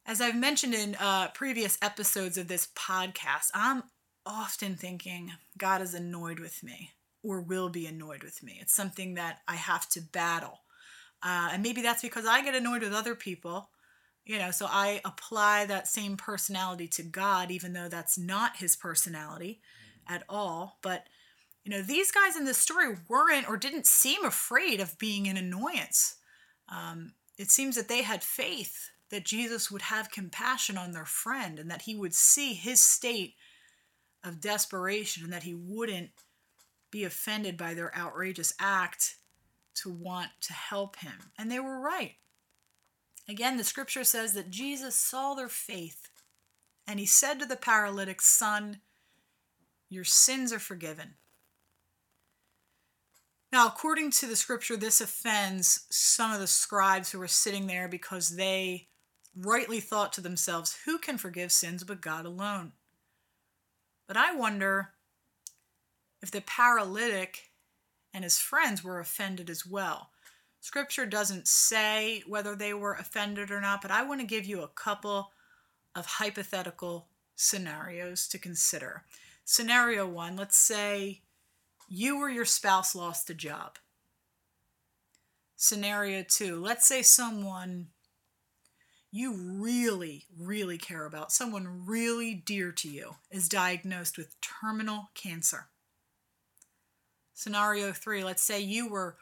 As 0.07 0.23
I've 0.23 0.37
mentioned 0.37 0.75
in 0.75 0.95
uh, 0.95 1.29
previous 1.35 1.77
episodes 1.83 2.39
of 2.39 2.49
this 2.49 2.69
podcast, 2.75 3.51
I'm 3.53 3.83
often 4.25 4.75
thinking 4.75 5.33
God 5.59 5.83
is 5.83 5.93
annoyed 5.93 6.39
with 6.39 6.63
me 6.63 6.93
or 7.23 7.41
will 7.41 7.69
be 7.69 7.87
annoyed 7.87 8.23
with 8.23 8.43
me. 8.43 8.59
It's 8.61 8.75
something 8.75 9.15
that 9.15 9.41
I 9.47 9.57
have 9.57 9.89
to 9.91 10.01
battle. 10.01 10.61
Uh, 11.23 11.51
and 11.53 11.63
maybe 11.63 11.83
that's 11.83 12.03
because 12.03 12.27
I 12.27 12.43
get 12.43 12.55
annoyed 12.55 12.83
with 12.83 12.95
other 12.95 13.15
people, 13.15 13.69
you 14.29 14.39
know, 14.39 14.51
so 14.51 14.67
I 14.69 15.01
apply 15.07 15.65
that 15.65 15.89
same 15.89 16.19
personality 16.19 16.87
to 16.89 17.03
God, 17.03 17.51
even 17.51 17.73
though 17.73 17.89
that's 17.89 18.19
not 18.19 18.59
his 18.59 18.77
personality 18.77 19.63
at 20.07 20.23
all. 20.29 20.77
But, 20.83 21.07
you 21.65 21.71
know, 21.71 21.81
these 21.81 22.13
guys 22.13 22.37
in 22.37 22.45
this 22.45 22.59
story 22.59 22.95
weren't 23.09 23.49
or 23.49 23.57
didn't 23.57 23.87
seem 23.87 24.23
afraid 24.27 24.81
of 24.81 24.99
being 24.99 25.27
an 25.29 25.39
annoyance. 25.39 26.17
Um, 26.69 27.15
it 27.39 27.51
seems 27.51 27.75
that 27.77 27.89
they 27.89 28.03
had 28.03 28.23
faith 28.23 28.91
that 29.09 29.25
Jesus 29.25 29.71
would 29.71 29.81
have 29.81 30.11
compassion 30.11 30.77
on 30.77 30.93
their 30.93 31.07
friend 31.07 31.59
and 31.59 31.71
that 31.71 31.83
he 31.83 31.97
would 31.97 32.15
see 32.15 32.53
his 32.53 32.85
state 32.85 33.35
of 34.23 34.43
desperation 34.43 35.25
and 35.25 35.33
that 35.33 35.45
he 35.45 35.55
wouldn't 35.55 36.11
be 36.91 37.05
offended 37.05 37.57
by 37.57 37.73
their 37.73 37.97
outrageous 37.97 38.53
act 38.61 39.17
to 39.77 39.89
want 39.89 40.29
to 40.43 40.53
help 40.53 40.97
him. 40.97 41.31
And 41.39 41.51
they 41.51 41.61
were 41.61 41.81
right. 41.81 42.17
Again, 43.29 43.57
the 43.59 43.65
scripture 43.65 44.05
says 44.05 44.33
that 44.33 44.51
Jesus 44.51 44.95
saw 44.95 45.35
their 45.35 45.49
faith 45.49 46.09
and 46.87 46.99
he 46.99 47.07
said 47.07 47.39
to 47.39 47.47
the 47.47 47.57
paralytic, 47.57 48.23
Son, 48.23 48.81
your 49.91 50.05
sins 50.05 50.53
are 50.53 50.59
forgiven. 50.59 51.15
Now, 53.53 53.67
according 53.67 54.11
to 54.13 54.27
the 54.27 54.37
scripture, 54.37 54.77
this 54.77 55.01
offends 55.01 55.87
some 55.91 56.33
of 56.33 56.41
the 56.41 56.47
scribes 56.47 57.11
who 57.11 57.19
were 57.19 57.29
sitting 57.29 57.67
there 57.67 57.89
because 57.89 58.37
they 58.37 58.89
rightly 59.35 59.81
thought 59.81 60.13
to 60.15 60.21
themselves, 60.21 60.79
Who 60.85 60.99
can 60.99 61.19
forgive 61.19 61.53
sins 61.53 61.85
but 61.85 62.01
God 62.01 62.27
alone? 62.27 62.73
But 64.07 64.17
I 64.17 64.35
wonder 64.35 64.95
if 66.23 66.31
the 66.31 66.41
paralytic 66.41 67.51
and 68.13 68.25
his 68.25 68.39
friends 68.39 68.83
were 68.83 69.01
offended 69.01 69.49
as 69.51 69.67
well. 69.67 70.11
Scripture 70.61 71.07
doesn't 71.07 71.49
say 71.49 72.23
whether 72.27 72.55
they 72.55 72.75
were 72.75 72.95
offended 72.95 73.51
or 73.51 73.61
not, 73.61 73.81
but 73.81 73.91
I 73.91 74.03
want 74.03 74.21
to 74.21 74.27
give 74.27 74.45
you 74.45 74.63
a 74.63 74.69
couple 74.69 75.31
of 75.95 76.07
hypothetical 76.07 77.09
scenarios 77.37 78.29
to 78.29 78.39
consider. 78.39 79.05
Scenario 79.45 80.07
one 80.07 80.37
let's 80.37 80.59
say 80.59 81.23
you 81.89 82.19
or 82.19 82.29
your 82.29 82.45
spouse 82.45 82.95
lost 82.95 83.31
a 83.31 83.35
job. 83.35 83.79
Scenario 85.57 86.25
two 86.29 86.61
let's 86.61 86.87
say 86.87 87.03
someone 87.03 87.89
you 89.11 89.33
really, 89.33 90.27
really 90.39 90.77
care 90.77 91.07
about, 91.07 91.33
someone 91.33 91.87
really 91.87 92.35
dear 92.35 92.73
to 92.73 92.91
you, 92.91 93.15
is 93.31 93.49
diagnosed 93.49 94.19
with 94.19 94.39
terminal 94.43 95.09
cancer. 95.15 95.69
Scenario 97.33 97.93
three 97.93 98.23
let's 98.23 98.43
say 98.43 98.61
you 98.61 98.89
were 98.89 99.17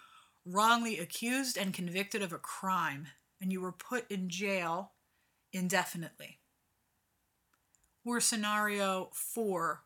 wrongly 0.46 0.98
accused 0.98 1.58
and 1.58 1.74
convicted 1.74 2.22
of 2.22 2.32
a 2.32 2.38
crime 2.38 3.08
and 3.40 3.52
you 3.52 3.60
were 3.60 3.72
put 3.72 4.10
in 4.10 4.30
jail 4.30 4.92
indefinitely. 5.52 6.38
Or 8.04 8.20
scenario 8.20 9.10
four 9.12 9.82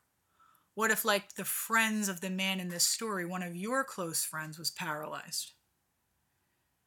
what 0.74 0.90
if, 0.90 1.04
like 1.04 1.34
the 1.34 1.44
friends 1.44 2.08
of 2.08 2.22
the 2.22 2.30
man 2.30 2.58
in 2.60 2.68
this 2.68 2.84
story, 2.84 3.26
one 3.26 3.42
of 3.42 3.56
your 3.56 3.84
close 3.84 4.24
friends 4.24 4.58
was 4.58 4.70
paralyzed? 4.70 5.52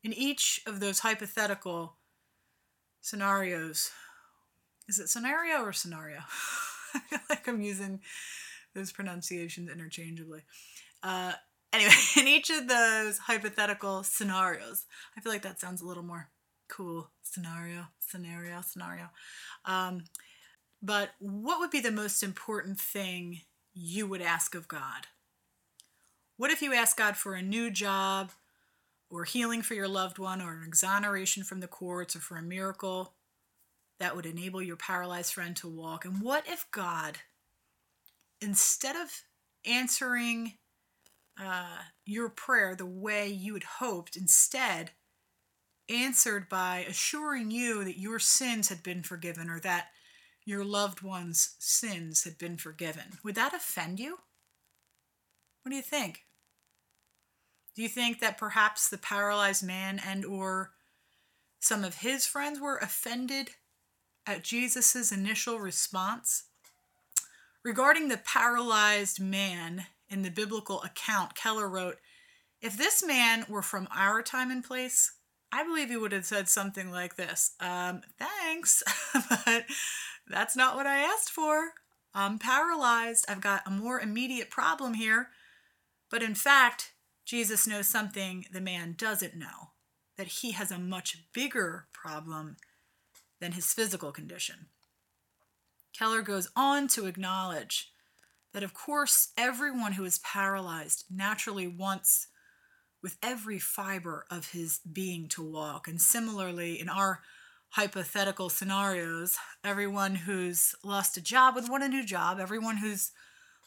In 0.04 0.14
each 0.14 0.62
of 0.66 0.80
those 0.80 1.00
hypothetical 1.00 1.98
scenarios. 3.02 3.92
Is 4.88 5.00
it 5.00 5.10
scenario 5.10 5.62
or 5.62 5.74
scenario? 5.74 6.22
I 6.96 7.00
feel 7.00 7.20
like 7.30 7.48
I'm 7.48 7.62
using 7.62 8.02
those 8.74 8.92
pronunciations 8.92 9.70
interchangeably. 9.70 10.42
Uh, 11.04 11.34
anyway, 11.74 11.92
in 12.18 12.28
each 12.28 12.50
of 12.50 12.68
those 12.68 13.20
hypothetical 13.20 14.04
scenarios, 14.04 14.86
I 15.18 15.22
feel 15.22 15.32
like 15.32 15.42
that 15.42 15.60
sounds 15.60 15.82
a 15.82 15.86
little 15.86 16.04
more 16.04 16.30
cool. 16.70 17.10
Scenario, 17.22 17.88
scenario, 18.00 18.62
scenario. 18.62 19.10
Um, 19.66 20.06
but 20.82 21.12
what 21.20 21.60
would 21.60 21.72
be 21.72 21.80
the 21.80 21.92
most 21.92 22.24
important 22.24 22.80
thing 22.80 23.42
you 23.74 24.08
would 24.08 24.22
ask 24.22 24.56
of 24.56 24.68
God? 24.68 25.08
What 26.38 26.52
if 26.52 26.62
you 26.62 26.74
ask 26.74 26.98
God 26.98 27.16
for 27.18 27.36
a 27.36 27.42
new 27.42 27.70
job, 27.72 28.32
or 29.14 29.26
healing 29.26 29.62
for 29.62 29.76
your 29.76 29.88
loved 29.88 30.18
one 30.18 30.42
or 30.42 30.54
an 30.54 30.64
exoneration 30.66 31.44
from 31.44 31.60
the 31.60 31.68
courts 31.68 32.16
or 32.16 32.20
for 32.20 32.36
a 32.36 32.42
miracle 32.42 33.14
that 34.00 34.16
would 34.16 34.26
enable 34.26 34.62
your 34.62 34.76
paralyzed 34.76 35.34
friend 35.34 35.56
to 35.56 35.68
walk? 35.68 36.04
And 36.04 36.20
what 36.20 36.46
if 36.48 36.66
God, 36.72 37.20
instead 38.42 38.96
of 38.96 39.22
answering 39.66 40.54
uh, 41.40 41.78
your 42.06 42.30
prayer 42.30 42.76
the 42.76 42.86
way 42.86 43.28
you 43.28 43.54
had 43.54 43.64
hoped, 43.64 44.16
instead 44.16 44.92
answered 45.90 46.48
by 46.48 46.86
assuring 46.88 47.52
you 47.52 47.84
that 47.84 48.00
your 48.00 48.20
sins 48.20 48.70
had 48.70 48.84
been 48.84 49.04
forgiven 49.04 49.50
or 49.50 49.60
that 49.60 49.88
your 50.46 50.64
loved 50.64 51.02
one's 51.02 51.56
sins 51.60 52.24
had 52.24 52.38
been 52.38 52.58
forgiven? 52.58 53.18
Would 53.24 53.36
that 53.36 53.54
offend 53.54 54.00
you? 54.00 54.18
What 55.62 55.70
do 55.70 55.76
you 55.76 55.82
think? 55.82 56.26
Do 57.76 57.82
you 57.82 57.90
think 57.90 58.20
that 58.20 58.38
perhaps 58.38 58.90
the 58.90 58.98
paralyzed 58.98 59.64
man 59.64 60.00
and 60.06 60.26
or 60.26 60.72
some 61.60 61.84
of 61.84 62.00
his 62.00 62.26
friends 62.26 62.60
were 62.60 62.78
offended 62.78 63.52
at 64.28 64.44
Jesus' 64.44 65.12
initial 65.12 65.60
response? 65.60 66.44
Regarding 67.64 68.10
the 68.10 68.18
paralyzed 68.18 69.22
man 69.22 69.86
in 70.14 70.22
the 70.22 70.30
biblical 70.30 70.82
account, 70.84 71.36
Keller 71.36 71.68
wrote, 71.68 71.98
If 72.62 72.78
this 72.78 73.04
man 73.04 73.46
were 73.50 73.64
from 73.64 73.88
our 73.94 74.22
time 74.22 74.52
and 74.52 74.64
place, 74.64 75.12
I 75.52 75.64
believe 75.64 75.90
he 75.90 75.98
would 75.98 76.12
have 76.12 76.26
said 76.26 76.48
something 76.48 76.92
like 76.92 77.16
this 77.16 77.56
um, 77.60 78.02
Thanks, 78.18 78.84
but 79.46 79.66
that's 80.28 80.56
not 80.56 80.76
what 80.76 80.86
I 80.86 81.00
asked 81.00 81.32
for. 81.32 81.74
I'm 82.14 82.38
paralyzed. 82.38 83.26
I've 83.28 83.42
got 83.42 83.66
a 83.66 83.72
more 83.72 84.00
immediate 84.00 84.52
problem 84.52 84.94
here. 84.94 85.30
But 86.12 86.22
in 86.22 86.36
fact, 86.36 86.94
Jesus 87.26 87.66
knows 87.66 87.88
something 87.88 88.46
the 88.52 88.62
man 88.62 88.94
doesn't 88.96 89.36
know 89.36 89.72
that 90.16 90.28
he 90.28 90.52
has 90.52 90.70
a 90.70 90.78
much 90.78 91.24
bigger 91.34 91.88
problem 91.92 92.58
than 93.42 93.54
his 93.54 93.74
physical 93.74 94.12
condition. 94.12 94.68
Keller 95.92 96.22
goes 96.22 96.50
on 96.56 96.88
to 96.90 97.08
acknowledge 97.08 97.93
that, 98.54 98.64
of 98.64 98.74
course, 98.74 99.30
everyone 99.38 99.94
who 99.94 100.06
is 100.06 100.20
paralyzed 100.20 101.06
naturally 101.10 101.68
wants, 101.68 102.28
with 103.02 103.18
every 103.22 103.60
fiber 103.60 104.26
of 104.30 104.52
his 104.52 104.80
being, 104.80 105.28
to 105.30 105.44
walk. 105.44 105.88
And 105.88 106.02
similarly, 106.02 106.80
in 106.80 106.88
our 106.88 107.22
hypothetical 107.72 108.50
scenarios, 108.50 109.38
everyone 109.64 110.16
who's 110.16 110.76
lost 110.84 111.18
a 111.18 111.22
job 111.22 111.56
would 111.56 111.68
want 111.68 111.84
a 111.84 111.90
new 111.90 112.06
job, 112.06 112.40
everyone 112.40 112.78
whose 112.78 113.12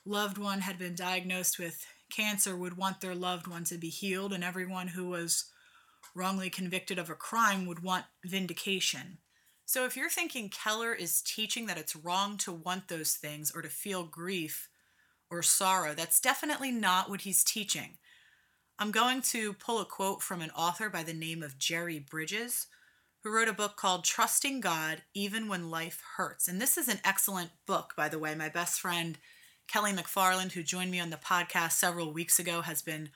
loved 0.04 0.38
one 0.38 0.60
had 0.60 0.78
been 0.78 0.94
diagnosed 0.94 1.58
with 1.58 1.84
cancer 2.08 2.56
would 2.56 2.76
want 2.76 3.00
their 3.00 3.16
loved 3.16 3.48
one 3.48 3.64
to 3.64 3.76
be 3.76 3.88
healed, 3.88 4.32
and 4.32 4.44
everyone 4.44 4.88
who 4.88 5.08
was 5.08 5.46
wrongly 6.14 6.48
convicted 6.48 6.98
of 6.98 7.10
a 7.10 7.14
crime 7.14 7.66
would 7.66 7.82
want 7.82 8.04
vindication. 8.24 9.18
So, 9.64 9.84
if 9.84 9.96
you're 9.96 10.08
thinking 10.08 10.48
Keller 10.48 10.94
is 10.94 11.20
teaching 11.20 11.66
that 11.66 11.78
it's 11.78 11.96
wrong 11.96 12.36
to 12.38 12.52
want 12.52 12.86
those 12.86 13.14
things 13.14 13.50
or 13.50 13.62
to 13.62 13.68
feel 13.68 14.04
grief 14.04 14.68
or 15.30 15.42
sorrow, 15.42 15.94
that's 15.94 16.20
definitely 16.20 16.70
not 16.70 17.10
what 17.10 17.22
he's 17.22 17.44
teaching. 17.44 17.98
I'm 18.78 18.90
going 18.90 19.22
to 19.22 19.54
pull 19.54 19.80
a 19.80 19.84
quote 19.84 20.22
from 20.22 20.42
an 20.42 20.50
author 20.50 20.90
by 20.90 21.02
the 21.02 21.14
name 21.14 21.42
of 21.42 21.58
Jerry 21.58 21.98
Bridges, 21.98 22.66
who 23.22 23.34
wrote 23.34 23.48
a 23.48 23.54
book 23.54 23.76
called 23.76 24.04
Trusting 24.04 24.60
God 24.60 25.02
Even 25.14 25.48
When 25.48 25.70
Life 25.70 26.02
Hurts. 26.16 26.46
And 26.46 26.60
this 26.60 26.76
is 26.76 26.88
an 26.88 27.00
excellent 27.04 27.50
book, 27.66 27.94
by 27.96 28.08
the 28.08 28.18
way. 28.18 28.34
My 28.34 28.48
best 28.48 28.80
friend 28.80 29.18
Kelly 29.66 29.92
McFarland, 29.92 30.52
who 30.52 30.62
joined 30.62 30.90
me 30.90 31.00
on 31.00 31.10
the 31.10 31.16
podcast 31.16 31.72
several 31.72 32.12
weeks 32.12 32.38
ago, 32.38 32.60
has 32.60 32.82
been 32.82 33.10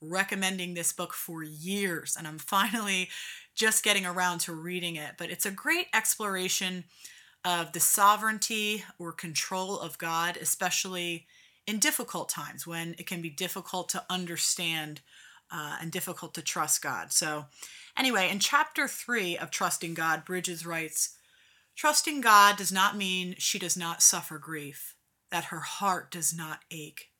recommending 0.00 0.74
this 0.74 0.92
book 0.92 1.14
for 1.14 1.42
years, 1.42 2.16
and 2.16 2.26
I'm 2.26 2.38
finally 2.38 3.08
just 3.54 3.84
getting 3.84 4.04
around 4.04 4.40
to 4.40 4.52
reading 4.52 4.96
it. 4.96 5.12
But 5.16 5.30
it's 5.30 5.46
a 5.46 5.50
great 5.50 5.86
exploration 5.94 6.84
of 7.44 7.72
the 7.72 7.80
sovereignty 7.80 8.84
or 8.98 9.12
control 9.12 9.78
of 9.78 9.98
God, 9.98 10.36
especially 10.36 11.26
in 11.66 11.78
difficult 11.78 12.28
times 12.28 12.66
when 12.66 12.94
it 12.98 13.06
can 13.06 13.22
be 13.22 13.30
difficult 13.30 13.88
to 13.90 14.04
understand 14.10 15.00
uh, 15.50 15.76
and 15.80 15.90
difficult 15.90 16.34
to 16.34 16.42
trust 16.42 16.82
God. 16.82 17.12
So, 17.12 17.46
anyway, 17.96 18.28
in 18.30 18.38
chapter 18.38 18.88
three 18.88 19.36
of 19.36 19.50
Trusting 19.50 19.94
God, 19.94 20.24
Bridges 20.24 20.66
writes 20.66 21.16
Trusting 21.76 22.20
God 22.20 22.56
does 22.56 22.72
not 22.72 22.96
mean 22.96 23.34
she 23.38 23.58
does 23.58 23.76
not 23.76 24.02
suffer 24.02 24.38
grief 24.38 24.94
that 25.30 25.46
her 25.46 25.60
heart 25.60 26.10
does 26.10 26.36
not 26.36 26.60
ache. 26.70 27.10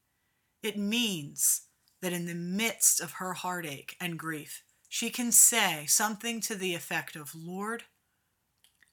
It 0.63 0.79
means 0.79 1.63
that 2.01 2.13
in 2.13 2.27
the 2.27 2.35
midst 2.35 3.01
of 3.01 3.13
her 3.13 3.33
heartache 3.33 3.97
and 4.01 4.19
grief, 4.19 4.63
she 4.89 5.11
can 5.11 5.33
say 5.33 5.87
something 5.87 6.41
to 6.43 6.55
the 6.55 6.75
effect 6.75 7.17
of, 7.17 7.35
Lord, 7.35 7.85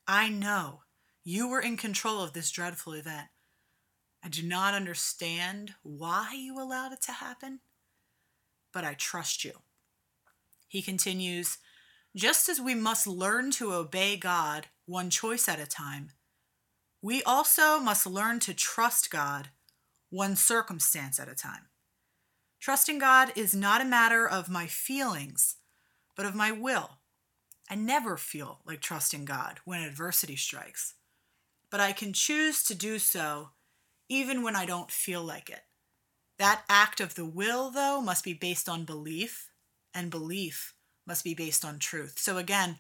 I 0.08 0.30
know 0.30 0.82
you 1.24 1.48
were 1.48 1.62
in 1.62 1.78
control 1.78 2.24
of 2.24 2.34
this 2.34 2.50
dreadful 2.50 2.94
event. 2.94 3.28
I 4.24 4.30
do 4.30 4.44
not 4.44 4.74
understand 4.74 5.74
why 5.84 6.34
you 6.36 6.60
allowed 6.60 6.94
it 6.94 7.02
to 7.04 7.12
happen, 7.12 7.60
but 8.72 8.84
I 8.84 8.94
trust 8.94 9.44
you. 9.44 9.54
He 10.68 10.82
continues, 10.82 11.58
just 12.16 12.48
as 12.48 12.62
we 12.62 12.76
must 12.76 13.08
learn 13.08 13.52
to 13.52 13.74
obey 13.74 14.18
God 14.18 14.68
one 14.86 15.10
choice 15.10 15.50
at 15.50 15.60
a 15.60 15.66
time, 15.66 16.12
we 17.02 17.24
also 17.24 17.80
must 17.80 18.06
learn 18.06 18.40
to 18.42 18.54
trust 18.54 19.10
God 19.10 19.50
one 20.10 20.36
circumstance 20.36 21.20
at 21.20 21.30
a 21.30 21.36
time. 21.36 21.70
Trusting 22.60 23.00
God 23.00 23.32
is 23.36 23.56
not 23.56 23.82
a 23.82 23.86
matter 23.86 24.28
of 24.28 24.50
my 24.50 24.68
feelings, 24.68 25.56
but 26.16 26.28
of 26.28 26.36
my 26.36 26.52
will. 26.52 27.00
I 27.70 27.76
never 27.76 28.18
feel 28.18 28.60
like 28.66 28.82
trusting 28.82 29.26
God 29.26 29.60
when 29.66 29.82
adversity 29.82 30.36
strikes, 30.36 30.94
but 31.72 31.80
I 31.80 31.92
can 31.92 32.14
choose 32.14 32.64
to 32.66 32.76
do 32.76 33.00
so 33.00 33.50
even 34.12 34.44
when 34.44 34.58
I 34.58 34.66
don't 34.66 34.92
feel 34.92 35.24
like 35.24 35.50
it. 35.50 35.62
That 36.38 36.64
act 36.68 37.00
of 37.00 37.16
the 37.16 37.26
will, 37.26 37.72
though, 37.72 38.02
must 38.02 38.26
be 38.26 38.34
based 38.34 38.68
on 38.68 38.84
belief, 38.84 39.50
and 39.94 40.12
belief 40.12 40.74
must 41.08 41.24
be 41.24 41.34
based 41.34 41.64
on 41.64 41.80
truth. 41.80 42.20
So, 42.20 42.36
again, 42.36 42.80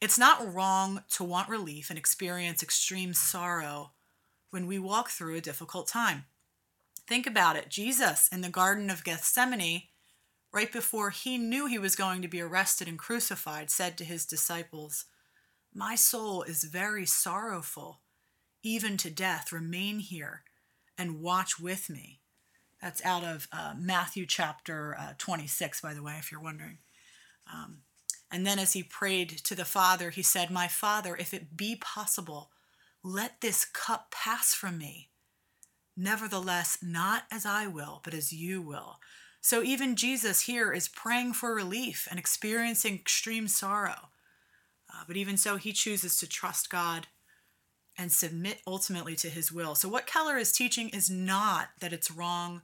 it's 0.00 0.20
not 0.20 0.54
wrong 0.54 1.02
to 1.10 1.24
want 1.24 1.48
relief 1.48 1.90
and 1.90 1.98
experience 1.98 2.62
extreme 2.62 3.12
sorrow 3.12 3.90
when 4.50 4.68
we 4.68 4.78
walk 4.78 5.08
through 5.08 5.34
a 5.34 5.40
difficult 5.40 5.88
time. 5.88 6.26
Think 7.08 7.26
about 7.26 7.56
it. 7.56 7.70
Jesus 7.70 8.28
in 8.30 8.40
the 8.40 8.48
Garden 8.48 8.88
of 8.88 9.02
Gethsemane, 9.02 9.82
right 10.52 10.70
before 10.70 11.10
he 11.10 11.38
knew 11.38 11.66
he 11.66 11.78
was 11.78 11.96
going 11.96 12.22
to 12.22 12.28
be 12.28 12.40
arrested 12.40 12.86
and 12.86 13.00
crucified, 13.00 13.68
said 13.68 13.98
to 13.98 14.04
his 14.04 14.24
disciples, 14.24 15.06
My 15.74 15.96
soul 15.96 16.44
is 16.44 16.62
very 16.62 17.04
sorrowful, 17.04 18.02
even 18.62 18.96
to 18.98 19.10
death. 19.10 19.50
Remain 19.50 19.98
here 19.98 20.44
and 20.98 21.20
watch 21.20 21.58
with 21.58 21.88
me. 21.88 22.20
That's 22.82 23.04
out 23.04 23.24
of 23.24 23.48
uh, 23.52 23.74
Matthew 23.78 24.26
chapter 24.26 24.96
uh, 24.98 25.12
26, 25.16 25.80
by 25.80 25.94
the 25.94 26.02
way, 26.02 26.16
if 26.18 26.30
you're 26.30 26.40
wondering. 26.40 26.78
Um, 27.52 27.78
and 28.30 28.46
then 28.46 28.58
as 28.58 28.74
he 28.74 28.82
prayed 28.82 29.30
to 29.30 29.54
the 29.54 29.64
Father, 29.64 30.10
he 30.10 30.22
said, 30.22 30.50
My 30.50 30.68
Father, 30.68 31.16
if 31.16 31.32
it 31.32 31.56
be 31.56 31.76
possible, 31.76 32.50
let 33.02 33.40
this 33.40 33.64
cup 33.64 34.10
pass 34.10 34.54
from 34.54 34.76
me. 34.76 35.08
Nevertheless, 35.96 36.78
not 36.82 37.24
as 37.32 37.46
I 37.46 37.66
will, 37.66 38.00
but 38.04 38.14
as 38.14 38.32
you 38.32 38.60
will. 38.60 38.98
So 39.40 39.62
even 39.62 39.96
Jesus 39.96 40.42
here 40.42 40.72
is 40.72 40.88
praying 40.88 41.32
for 41.32 41.54
relief 41.54 42.06
and 42.10 42.18
experiencing 42.18 42.94
extreme 42.94 43.48
sorrow. 43.48 44.10
Uh, 44.92 45.04
but 45.06 45.16
even 45.16 45.36
so, 45.36 45.56
he 45.56 45.72
chooses 45.72 46.16
to 46.18 46.28
trust 46.28 46.70
God 46.70 47.08
and 47.98 48.12
submit 48.12 48.60
ultimately 48.66 49.16
to 49.16 49.28
his 49.28 49.50
will. 49.50 49.74
So, 49.74 49.88
what 49.88 50.06
Keller 50.06 50.38
is 50.38 50.52
teaching 50.52 50.88
is 50.90 51.10
not 51.10 51.70
that 51.80 51.92
it's 51.92 52.10
wrong 52.10 52.62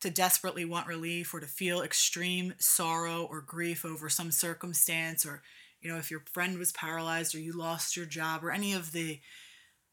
to 0.00 0.10
desperately 0.10 0.64
want 0.64 0.88
relief 0.88 1.32
or 1.32 1.40
to 1.40 1.46
feel 1.46 1.80
extreme 1.80 2.54
sorrow 2.58 3.26
or 3.30 3.40
grief 3.40 3.84
over 3.84 4.10
some 4.10 4.30
circumstance, 4.30 5.24
or, 5.24 5.42
you 5.80 5.90
know, 5.90 5.96
if 5.96 6.10
your 6.10 6.24
friend 6.32 6.58
was 6.58 6.72
paralyzed 6.72 7.34
or 7.34 7.38
you 7.38 7.52
lost 7.52 7.96
your 7.96 8.04
job 8.04 8.44
or 8.44 8.50
any 8.50 8.74
of 8.74 8.92
the 8.92 9.20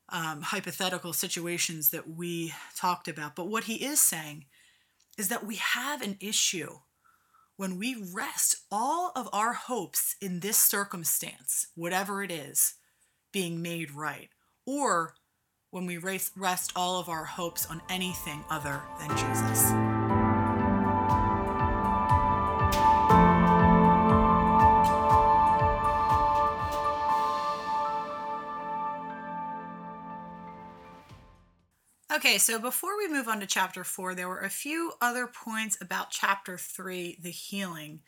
um, 0.09 0.41
hypothetical 0.41 1.13
situations 1.13 1.91
that 1.91 2.09
we 2.09 2.51
talked 2.75 3.07
about. 3.07 3.35
But 3.35 3.47
what 3.47 3.65
he 3.65 3.75
is 3.75 4.01
saying 4.01 4.45
is 5.17 5.29
that 5.29 5.45
we 5.45 5.55
have 5.55 6.01
an 6.01 6.17
issue 6.19 6.79
when 7.55 7.77
we 7.77 8.03
rest 8.13 8.57
all 8.71 9.11
of 9.15 9.29
our 9.31 9.53
hopes 9.53 10.15
in 10.19 10.39
this 10.39 10.57
circumstance, 10.57 11.67
whatever 11.75 12.23
it 12.23 12.31
is, 12.31 12.73
being 13.31 13.61
made 13.61 13.91
right 13.91 14.29
or 14.65 15.15
when 15.71 15.85
we 15.85 15.97
rest 15.97 16.71
all 16.75 16.99
of 16.99 17.09
our 17.09 17.25
hopes 17.25 17.65
on 17.65 17.81
anything 17.89 18.43
other 18.49 18.81
than 18.99 19.09
Jesus. 19.09 19.71
Okay, 32.13 32.37
so 32.37 32.59
before 32.59 32.95
we 32.95 33.07
move 33.11 33.27
on 33.27 33.39
to 33.39 33.47
chapter 33.47 33.83
four, 33.83 34.13
there 34.13 34.29
were 34.29 34.41
a 34.41 34.49
few 34.49 34.91
other 35.01 35.25
points 35.25 35.77
about 35.81 36.11
chapter 36.11 36.57
three, 36.57 37.17
the 37.21 37.31
healing, 37.31 38.01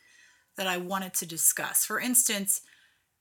that 0.55 0.67
I 0.67 0.77
wanted 0.77 1.15
to 1.15 1.25
discuss. 1.25 1.83
For 1.83 1.99
instance, 1.99 2.61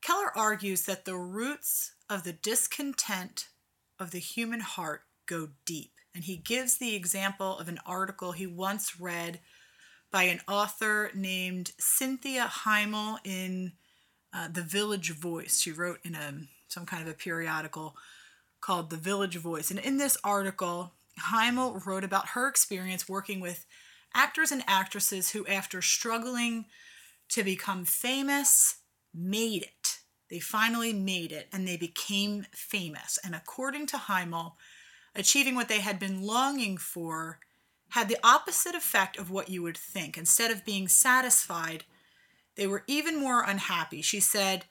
Keller 0.04 0.36
argues 0.36 0.82
that 0.82 1.06
the 1.06 1.16
roots 1.16 1.92
of 2.10 2.24
the 2.24 2.34
discontent 2.34 3.48
of 3.98 4.10
the 4.10 4.18
human 4.18 4.60
heart 4.60 5.04
go 5.26 5.48
deep. 5.64 5.92
And 6.14 6.24
he 6.24 6.36
gives 6.36 6.76
the 6.76 6.94
example 6.94 7.58
of 7.58 7.68
an 7.68 7.78
article 7.86 8.32
he 8.32 8.46
once 8.46 9.00
read 9.00 9.40
by 10.12 10.24
an 10.24 10.42
author 10.46 11.10
named 11.14 11.72
Cynthia 11.78 12.44
Heimel 12.44 13.16
in 13.24 13.72
uh, 14.34 14.48
The 14.52 14.60
Village 14.60 15.10
Voice. 15.12 15.58
She 15.58 15.72
wrote 15.72 16.00
in 16.04 16.14
a, 16.14 16.34
some 16.68 16.84
kind 16.84 17.02
of 17.02 17.08
a 17.08 17.16
periodical 17.16 17.96
called 18.60 18.90
The 18.90 18.98
Village 18.98 19.36
Voice. 19.36 19.70
And 19.70 19.80
in 19.80 19.96
this 19.96 20.18
article, 20.22 20.92
Heimel 21.18 21.80
wrote 21.86 22.04
about 22.04 22.28
her 22.28 22.46
experience 22.46 23.08
working 23.08 23.40
with 23.40 23.64
actors 24.14 24.52
and 24.52 24.62
actresses 24.66 25.30
who, 25.30 25.46
after 25.46 25.80
struggling 25.80 26.66
to 27.30 27.42
become 27.42 27.86
famous, 27.86 28.76
made 29.14 29.62
it 29.62 29.94
they 30.30 30.40
finally 30.40 30.92
made 30.92 31.32
it 31.32 31.48
and 31.52 31.66
they 31.66 31.76
became 31.76 32.46
famous. 32.52 33.18
And 33.24 33.34
according 33.34 33.86
to 33.86 33.96
Heimel, 33.96 34.54
achieving 35.14 35.54
what 35.54 35.68
they 35.68 35.80
had 35.80 35.98
been 35.98 36.22
longing 36.22 36.76
for 36.76 37.38
had 37.90 38.08
the 38.08 38.18
opposite 38.24 38.74
effect 38.74 39.16
of 39.16 39.30
what 39.30 39.48
you 39.48 39.62
would 39.62 39.76
think. 39.76 40.18
Instead 40.18 40.50
of 40.50 40.64
being 40.64 40.88
satisfied, 40.88 41.84
they 42.56 42.66
were 42.66 42.82
even 42.86 43.16
more 43.16 43.44
unhappy. 43.44 44.02
She 44.02 44.18
said 44.18 44.64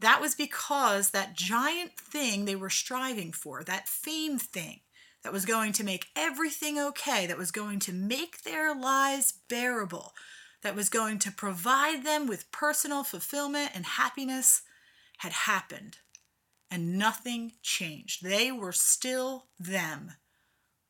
that 0.00 0.20
was 0.20 0.34
because 0.34 1.10
that 1.10 1.34
giant 1.34 1.96
thing 1.96 2.44
they 2.44 2.56
were 2.56 2.68
striving 2.68 3.32
for, 3.32 3.64
that 3.64 3.88
fame 3.88 4.38
thing 4.38 4.80
that 5.22 5.32
was 5.32 5.46
going 5.46 5.72
to 5.72 5.84
make 5.84 6.08
everything 6.14 6.78
okay, 6.78 7.26
that 7.26 7.38
was 7.38 7.50
going 7.50 7.78
to 7.80 7.92
make 7.92 8.42
their 8.42 8.74
lives 8.74 9.32
bearable, 9.48 10.12
that 10.62 10.76
was 10.76 10.88
going 10.88 11.18
to 11.20 11.32
provide 11.32 12.04
them 12.04 12.26
with 12.26 12.50
personal 12.50 13.04
fulfillment 13.04 13.72
and 13.74 13.84
happiness, 13.84 14.62
had 15.18 15.32
happened 15.32 15.98
and 16.70 16.98
nothing 16.98 17.52
changed. 17.62 18.22
They 18.22 18.50
were 18.50 18.72
still 18.72 19.46
them. 19.58 20.12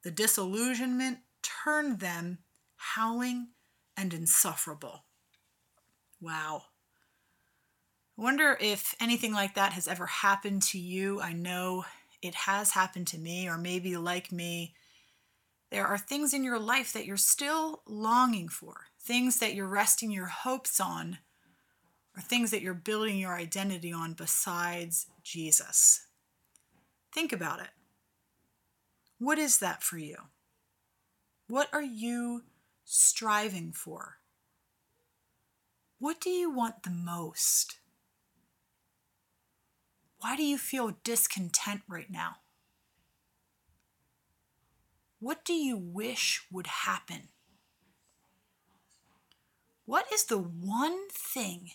The 0.03 0.11
disillusionment 0.11 1.19
turned 1.43 2.01
them 2.01 2.39
howling 2.77 3.49
and 3.97 4.13
insufferable. 4.13 5.05
Wow. 6.21 6.63
I 8.19 8.23
wonder 8.23 8.57
if 8.61 8.95
anything 9.01 9.33
like 9.33 9.55
that 9.55 9.73
has 9.75 9.87
ever 9.87 10.07
happened 10.07 10.63
to 10.63 10.79
you. 10.79 11.21
I 11.21 11.33
know 11.33 11.85
it 12.23 12.35
has 12.35 12.71
happened 12.71 13.07
to 13.09 13.19
me, 13.19 13.49
or 13.49 13.59
maybe 13.59 13.97
like 13.97 14.33
me, 14.33 14.75
there 15.71 15.87
are 15.87 15.99
things 15.99 16.33
in 16.33 16.45
your 16.45 16.59
life 16.59 16.93
that 16.93 17.07
you're 17.07 17.17
still 17.17 17.83
longing 17.87 18.49
for, 18.49 18.87
things 19.01 19.39
that 19.39 19.55
you're 19.55 19.67
resting 19.67 20.11
your 20.11 20.27
hopes 20.27 20.81
on, 20.81 21.19
or 22.17 22.23
things 22.23 22.51
that 22.51 22.63
you're 22.63 22.75
building 22.75 23.19
your 23.19 23.35
identity 23.35 23.93
on 23.93 24.15
besides 24.15 25.07
Jesus. 25.23 26.07
Think 27.13 27.33
about 27.33 27.61
it. 27.61 27.69
What 29.19 29.39
is 29.39 29.59
that 29.59 29.83
for 29.83 29.99
you? 29.99 30.17
What 31.49 31.69
are 31.73 31.83
you 31.83 32.43
striving 32.85 33.73
for? 33.73 34.19
What 35.99 36.21
do 36.21 36.31
you 36.31 36.51
want 36.51 36.83
the 36.83 36.91
most? 36.91 37.79
Why 40.19 40.37
do 40.37 40.43
you 40.43 40.59
feel 40.59 40.97
discontent 41.05 41.83
right 41.89 42.11
now? 42.11 42.37
What 45.19 45.45
do 45.45 45.53
you 45.53 45.77
wish 45.77 46.43
would 46.51 46.67
happen? 46.67 47.29
What 49.85 50.07
is 50.13 50.25
the 50.25 50.39
one 50.39 51.09
thing 51.11 51.71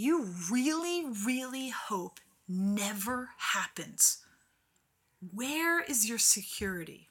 you 0.00 0.34
really, 0.50 1.04
really 1.04 1.68
hope 1.68 2.20
never 2.48 3.30
happens. 3.36 4.24
Where 5.20 5.82
is 5.82 6.08
your 6.08 6.18
security? 6.18 7.08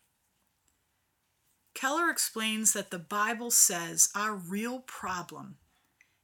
Keller 1.76 2.10
explains 2.10 2.74
that 2.74 2.90
the 2.90 3.00
Bible 3.00 3.52
says 3.52 4.10
our 4.16 4.34
real 4.34 4.80
problem 4.80 5.58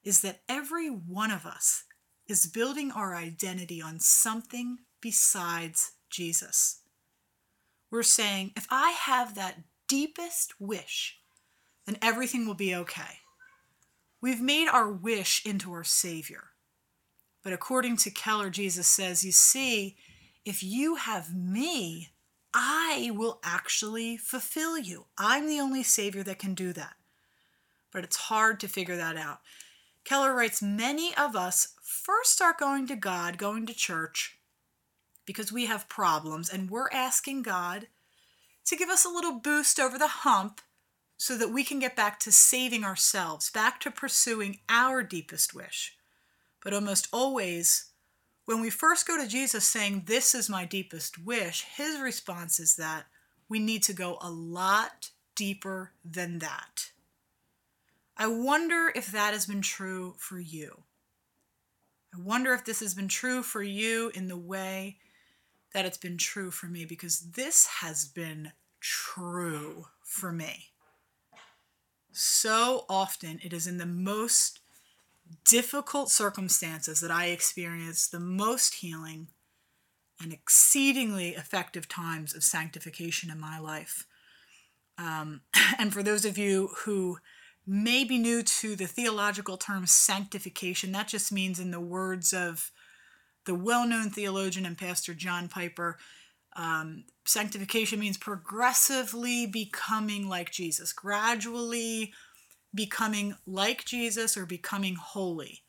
is 0.04 0.22
that 0.22 0.42
every 0.50 0.90
one 0.90 1.30
of 1.30 1.46
us 1.46 1.84
is 2.28 2.48
building 2.48 2.92
our 2.92 3.16
identity 3.16 3.82
on 3.82 4.00
something 4.00 4.80
besides 5.02 5.92
Jesus. 6.10 6.82
We're 7.92 8.04
saying, 8.04 8.52
if 8.56 8.68
I 8.70 8.92
have 8.92 9.36
that 9.36 9.64
deepest 9.88 10.60
wish, 10.60 11.20
then 11.86 11.98
everything 12.02 12.46
will 12.46 12.56
be 12.56 12.76
okay. 12.76 13.20
We've 14.22 14.42
made 14.42 14.68
our 14.68 14.92
wish 14.92 15.46
into 15.46 15.72
our 15.74 15.84
Savior. 15.84 16.46
But 17.44 17.54
according 17.54 17.98
to 17.98 18.10
Keller, 18.10 18.50
Jesus 18.50 18.88
says, 18.88 19.24
you 19.24 19.32
see, 19.32 19.98
if 20.46 20.64
you 20.64 20.96
have 20.96 21.36
me, 21.36 22.10
I 22.54 23.12
will 23.14 23.40
actually 23.44 24.18
fulfill 24.18 24.78
you. 24.78 25.06
I'm 25.18 25.48
the 25.48 25.60
only 25.60 25.84
Savior 25.84 26.24
that 26.24 26.40
can 26.40 26.54
do 26.54 26.74
that. 26.74 26.94
But 27.92 28.04
it's 28.04 28.16
hard 28.16 28.60
to 28.62 28.68
figure 28.68 28.96
that 28.98 29.18
out. 29.18 29.42
Keller 30.06 30.34
writes 30.34 30.62
Many 30.62 31.14
of 31.16 31.36
us 31.36 31.76
first 31.84 32.32
start 32.32 32.58
going 32.58 32.88
to 32.88 32.96
God, 32.96 33.38
going 33.38 33.66
to 33.66 33.74
church, 33.74 34.35
because 35.26 35.52
we 35.52 35.66
have 35.66 35.90
problems, 35.90 36.50
and 36.50 36.70
we're 36.70 36.90
asking 36.92 37.42
God 37.42 37.88
to 38.66 38.76
give 38.76 38.90
us 38.90 39.06
a 39.06 39.10
little 39.10 39.40
boost 39.40 39.80
over 39.80 39.98
the 39.98 40.08
hump 40.08 40.62
so 41.18 41.38
that 41.38 41.52
we 41.52 41.64
can 41.64 41.80
get 41.80 41.96
back 41.96 42.20
to 42.20 42.32
saving 42.32 42.84
ourselves, 42.84 43.50
back 43.50 43.80
to 43.82 43.92
pursuing 43.92 44.60
our 44.70 45.02
deepest 45.04 45.54
wish. 45.54 45.96
But 46.64 46.74
almost 46.74 47.08
always, 47.14 47.92
when 48.46 48.60
we 48.60 48.70
first 48.70 49.08
go 49.08 49.22
to 49.22 49.28
Jesus 49.28 49.66
saying, 49.66 50.04
This 50.06 50.36
is 50.36 50.50
my 50.50 50.66
deepest 50.66 51.24
wish, 51.24 51.64
his 51.64 52.00
response 52.00 52.60
is 52.60 52.76
that 52.76 53.06
we 53.48 53.60
need 53.60 53.84
to 53.84 53.94
go 53.94 54.18
a 54.22 54.30
lot 54.30 55.12
deeper 55.36 55.92
than 56.04 56.40
that. 56.40 56.92
I 58.18 58.28
wonder 58.28 58.92
if 58.96 59.12
that 59.12 59.34
has 59.34 59.46
been 59.46 59.62
true 59.62 60.16
for 60.18 60.40
you. 60.40 60.84
I 62.16 62.22
wonder 62.22 62.54
if 62.54 62.64
this 62.64 62.80
has 62.80 62.94
been 62.94 63.10
true 63.10 63.44
for 63.44 63.62
you 63.62 64.10
in 64.16 64.28
the 64.28 64.38
way 64.38 64.98
that 65.76 65.86
it's 65.86 65.98
been 65.98 66.18
true 66.18 66.52
for 66.52 66.68
me, 66.68 66.86
because 66.86 67.20
this 67.32 67.68
has 67.82 68.06
been 68.06 68.54
true 68.80 69.88
for 70.02 70.32
me. 70.32 70.70
So 72.14 72.86
often, 72.88 73.42
it 73.44 73.52
is 73.52 73.68
in 73.68 73.78
the 73.78 73.86
most 73.86 74.62
difficult 75.44 76.10
circumstances 76.10 77.02
that 77.02 77.12
I 77.12 77.26
experience 77.26 78.08
the 78.08 78.22
most 78.22 78.76
healing 78.76 79.28
and 80.22 80.32
exceedingly 80.32 81.32
effective 81.32 81.90
times 81.90 82.34
of 82.34 82.46
sanctification 82.46 83.30
in 83.30 83.38
my 83.38 83.60
life. 83.60 84.08
Um, 84.98 85.42
and 85.78 85.92
for 85.92 86.04
those 86.04 86.24
of 86.24 86.38
you 86.38 86.70
who 86.86 87.18
may 87.68 88.06
be 88.06 88.18
new 88.18 88.44
to 88.44 88.78
the 88.78 88.88
theological 88.88 89.58
term 89.58 89.88
sanctification, 89.88 90.94
that 90.94 91.10
just 91.10 91.34
means, 91.34 91.60
in 91.60 91.72
the 91.72 91.82
words 91.82 92.32
of 92.32 92.72
the 93.46 93.56
well 93.56 93.88
known 93.88 94.10
theologian 94.10 94.66
and 94.66 94.78
pastor 94.78 95.14
John 95.14 95.48
Piper, 95.48 95.98
um, 96.56 97.04
sanctification 97.26 98.00
means 98.00 98.18
progressively 98.18 99.46
becoming 99.46 100.28
like 100.28 100.52
Jesus, 100.52 100.94
gradually 100.94 102.14
becoming 102.74 103.36
like 103.46 103.86
Jesus 103.86 104.38
or 104.38 104.46
becoming 104.46 104.96
holy, 104.96 105.64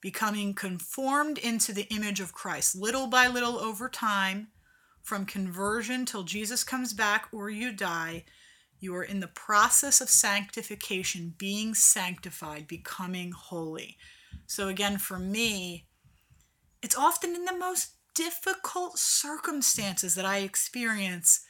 becoming 0.00 0.54
conformed 0.54 1.38
into 1.38 1.72
the 1.72 1.86
image 1.90 2.20
of 2.20 2.32
Christ, 2.32 2.76
little 2.76 3.06
by 3.06 3.28
little 3.28 3.58
over 3.58 3.88
time, 3.88 4.48
from 5.02 5.24
conversion 5.24 6.04
till 6.04 6.24
Jesus 6.24 6.64
comes 6.64 6.92
back 6.92 7.28
or 7.32 7.48
you 7.48 7.72
die. 7.72 8.24
You 8.80 8.94
are 8.94 9.02
in 9.02 9.20
the 9.20 9.26
process 9.26 10.00
of 10.00 10.08
sanctification, 10.08 11.34
being 11.36 11.74
sanctified, 11.74 12.68
becoming 12.68 13.32
holy. 13.32 13.96
So, 14.46 14.68
again, 14.68 14.98
for 14.98 15.18
me, 15.18 15.87
it's 16.82 16.96
often 16.96 17.34
in 17.34 17.44
the 17.44 17.56
most 17.56 17.92
difficult 18.14 18.98
circumstances 18.98 20.14
that 20.14 20.24
I 20.24 20.38
experience 20.38 21.44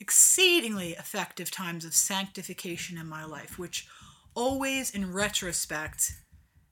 exceedingly 0.00 0.92
effective 0.92 1.50
times 1.50 1.84
of 1.84 1.94
sanctification 1.94 2.98
in 2.98 3.06
my 3.06 3.24
life, 3.24 3.58
which 3.58 3.86
always, 4.34 4.90
in 4.90 5.12
retrospect, 5.12 6.12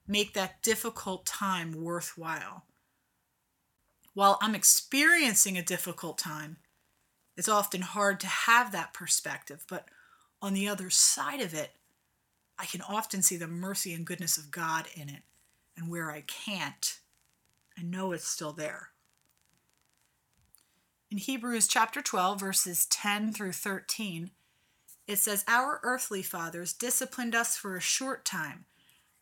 make 0.07 0.35
that 0.35 0.63
difficult 0.63 1.27
time 1.27 1.73
worthwhile. 1.73 2.65
While 4.15 4.39
I'm 4.41 4.55
experiencing 4.55 5.59
a 5.59 5.63
difficult 5.63 6.19
time, 6.19 6.59
it's 7.37 7.49
often 7.49 7.83
hard 7.83 8.21
to 8.21 8.27
have 8.27 8.73
that 8.73 8.95
perspective, 8.95 9.65
but 9.69 9.89
on 10.41 10.55
the 10.55 10.69
other 10.69 10.91
side 10.91 11.41
of 11.41 11.53
it, 11.53 11.73
I 12.59 12.67
can 12.67 12.81
often 12.81 13.21
see 13.23 13.37
the 13.37 13.47
mercy 13.47 13.93
and 13.93 14.07
goodness 14.07 14.39
of 14.39 14.51
God 14.51 14.87
in 14.95 15.09
it. 15.09 15.23
And 15.77 15.91
where 15.91 16.11
I 16.11 16.23
can't, 16.23 16.99
I 17.79 17.83
know 17.83 18.13
it's 18.13 18.27
still 18.27 18.53
there. 18.53 18.91
In 21.11 21.19
Hebrews 21.19 21.69
chapter 21.69 22.03
12, 22.03 22.41
verses 22.41 22.87
10 22.87 23.33
through 23.33 23.53
13, 23.53 24.31
it 25.07 25.19
says, 25.19 25.45
Our 25.47 25.81
earthly 25.83 26.23
fathers 26.23 26.73
disciplined 26.73 27.35
us 27.35 27.57
for 27.57 27.77
a 27.77 27.81
short 27.81 28.25
time, 28.25 28.65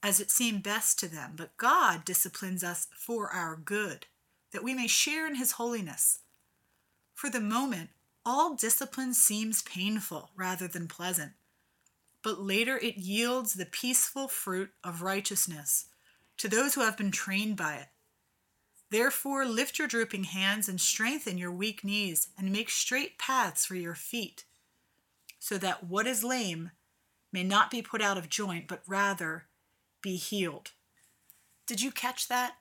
as 0.02 0.18
it 0.18 0.30
seemed 0.30 0.62
best 0.62 0.98
to 1.00 1.08
them, 1.08 1.32
but 1.36 1.56
God 1.56 2.04
disciplines 2.04 2.64
us 2.64 2.88
for 2.96 3.30
our 3.30 3.56
good, 3.56 4.06
that 4.52 4.64
we 4.64 4.72
may 4.74 4.86
share 4.86 5.26
in 5.26 5.34
his 5.34 5.52
holiness. 5.52 6.20
For 7.14 7.28
the 7.28 7.40
moment, 7.40 7.90
all 8.24 8.54
discipline 8.54 9.12
seems 9.12 9.62
painful 9.62 10.30
rather 10.34 10.66
than 10.66 10.88
pleasant, 10.88 11.32
but 12.22 12.40
later 12.40 12.78
it 12.78 12.96
yields 12.96 13.54
the 13.54 13.66
peaceful 13.66 14.28
fruit 14.28 14.70
of 14.82 15.02
righteousness 15.02 15.86
to 16.38 16.48
those 16.48 16.74
who 16.74 16.80
have 16.80 16.96
been 16.96 17.10
trained 17.10 17.56
by 17.56 17.74
it. 17.74 17.88
Therefore, 18.90 19.44
lift 19.44 19.78
your 19.78 19.88
drooping 19.88 20.24
hands 20.24 20.68
and 20.68 20.80
strengthen 20.80 21.38
your 21.38 21.52
weak 21.52 21.82
knees, 21.84 22.28
and 22.38 22.52
make 22.52 22.70
straight 22.70 23.18
paths 23.18 23.64
for 23.64 23.74
your 23.74 23.94
feet 23.94 24.44
so 25.44 25.58
that 25.58 25.84
what 25.84 26.06
is 26.06 26.24
lame 26.24 26.70
may 27.30 27.44
not 27.44 27.70
be 27.70 27.82
put 27.82 28.00
out 28.00 28.16
of 28.16 28.30
joint, 28.30 28.66
but 28.66 28.82
rather 28.86 29.44
be 30.00 30.16
healed. 30.16 30.70
Did 31.66 31.82
you 31.82 31.90
catch 31.90 32.28
that? 32.28 32.54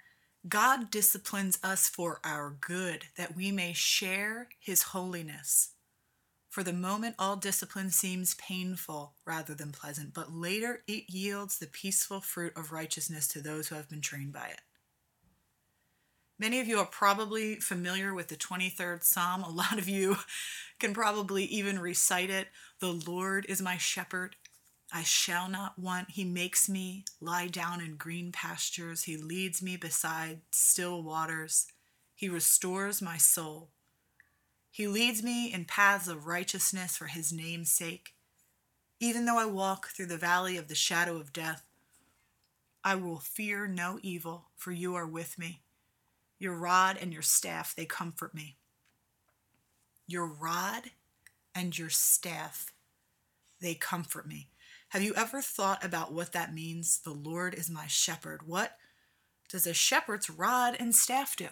God 0.50 0.92
disciplines 0.92 1.58
us 1.64 1.88
for 1.88 2.20
our 2.26 2.58
good, 2.60 3.06
that 3.16 3.38
we 3.38 3.54
may 3.54 3.72
share 3.72 4.50
his 4.60 4.84
holiness. 4.84 5.70
For 6.50 6.62
the 6.62 6.74
moment, 6.74 7.16
all 7.18 7.38
discipline 7.38 7.90
seems 7.90 8.36
painful 8.36 9.14
rather 9.26 9.54
than 9.54 9.72
pleasant, 9.72 10.14
but 10.14 10.34
later 10.34 10.84
it 10.86 11.10
yields 11.10 11.60
the 11.60 11.68
peaceful 11.68 12.20
fruit 12.20 12.52
of 12.58 12.74
righteousness 12.74 13.30
to 13.30 13.42
those 13.42 13.70
who 13.70 13.76
have 13.76 13.90
been 13.90 14.02
trained 14.02 14.34
by 14.34 14.48
it. 14.48 14.62
Many 16.44 16.60
of 16.60 16.68
you 16.68 16.80
are 16.80 16.86
probably 16.86 17.56
familiar 17.56 18.14
with 18.14 18.28
the 18.28 18.36
23rd 18.36 19.02
Psalm. 19.02 19.44
A 19.44 19.50
lot 19.50 19.80
of 19.80 19.88
you 19.88 20.18
can 20.78 20.94
probably 20.94 21.46
even 21.46 21.80
recite 21.80 22.30
it. 22.30 22.50
The 22.82 22.92
Lord 22.92 23.46
is 23.48 23.62
my 23.62 23.78
shepherd. 23.78 24.36
I 24.92 25.04
shall 25.04 25.48
not 25.48 25.80
want. 25.80 26.12
He 26.12 26.26
makes 26.26 26.68
me 26.68 27.06
lie 27.22 27.48
down 27.48 27.80
in 27.80 27.96
green 27.96 28.34
pastures. 28.34 29.04
He 29.04 29.16
leads 29.16 29.62
me 29.62 29.78
beside 29.78 30.42
still 30.52 31.02
waters. 31.02 31.68
He 32.14 32.28
restores 32.28 33.02
my 33.02 33.16
soul. 33.16 33.70
He 34.70 34.86
leads 34.86 35.24
me 35.24 35.46
in 35.54 35.64
paths 35.64 36.10
of 36.10 36.28
righteousness 36.28 36.98
for 36.98 37.06
his 37.06 37.32
name's 37.32 37.72
sake. 37.72 38.16
Even 39.00 39.24
though 39.24 39.40
I 39.40 39.46
walk 39.46 39.92
through 39.92 40.08
the 40.08 40.18
valley 40.18 40.58
of 40.58 40.68
the 40.68 40.76
shadow 40.76 41.16
of 41.16 41.32
death, 41.32 41.64
I 42.84 42.96
will 42.96 43.20
fear 43.20 43.66
no 43.66 43.98
evil, 44.02 44.50
for 44.58 44.74
you 44.74 44.94
are 44.96 45.08
with 45.08 45.40
me. 45.40 45.63
Your 46.40 46.56
rod 46.56 46.98
and 47.00 47.14
your 47.14 47.22
staff, 47.22 47.74
they 47.76 47.86
comfort 47.86 48.34
me. 48.34 48.58
Your 50.08 50.26
rod 50.26 50.92
and 51.56 51.78
your 51.78 51.90
staff, 51.90 52.74
they 53.62 53.76
comfort 53.76 54.28
me. 54.28 54.50
Have 54.90 55.02
you 55.02 55.14
ever 55.16 55.42
thought 55.42 55.84
about 55.84 56.14
what 56.14 56.34
that 56.34 56.54
means? 56.54 57.00
The 57.00 57.14
Lord 57.14 57.56
is 57.56 57.70
my 57.70 57.88
shepherd. 57.88 58.42
What 58.46 58.78
does 59.50 59.66
a 59.66 59.74
shepherd's 59.74 60.30
rod 60.30 60.76
and 60.80 60.94
staff 60.94 61.36
do? 61.36 61.48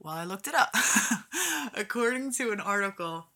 Well, 0.00 0.14
I 0.14 0.24
looked 0.24 0.48
it 0.48 0.54
up. 0.54 0.74
According 1.74 2.32
to 2.32 2.50
an 2.50 2.60
article 2.60 3.26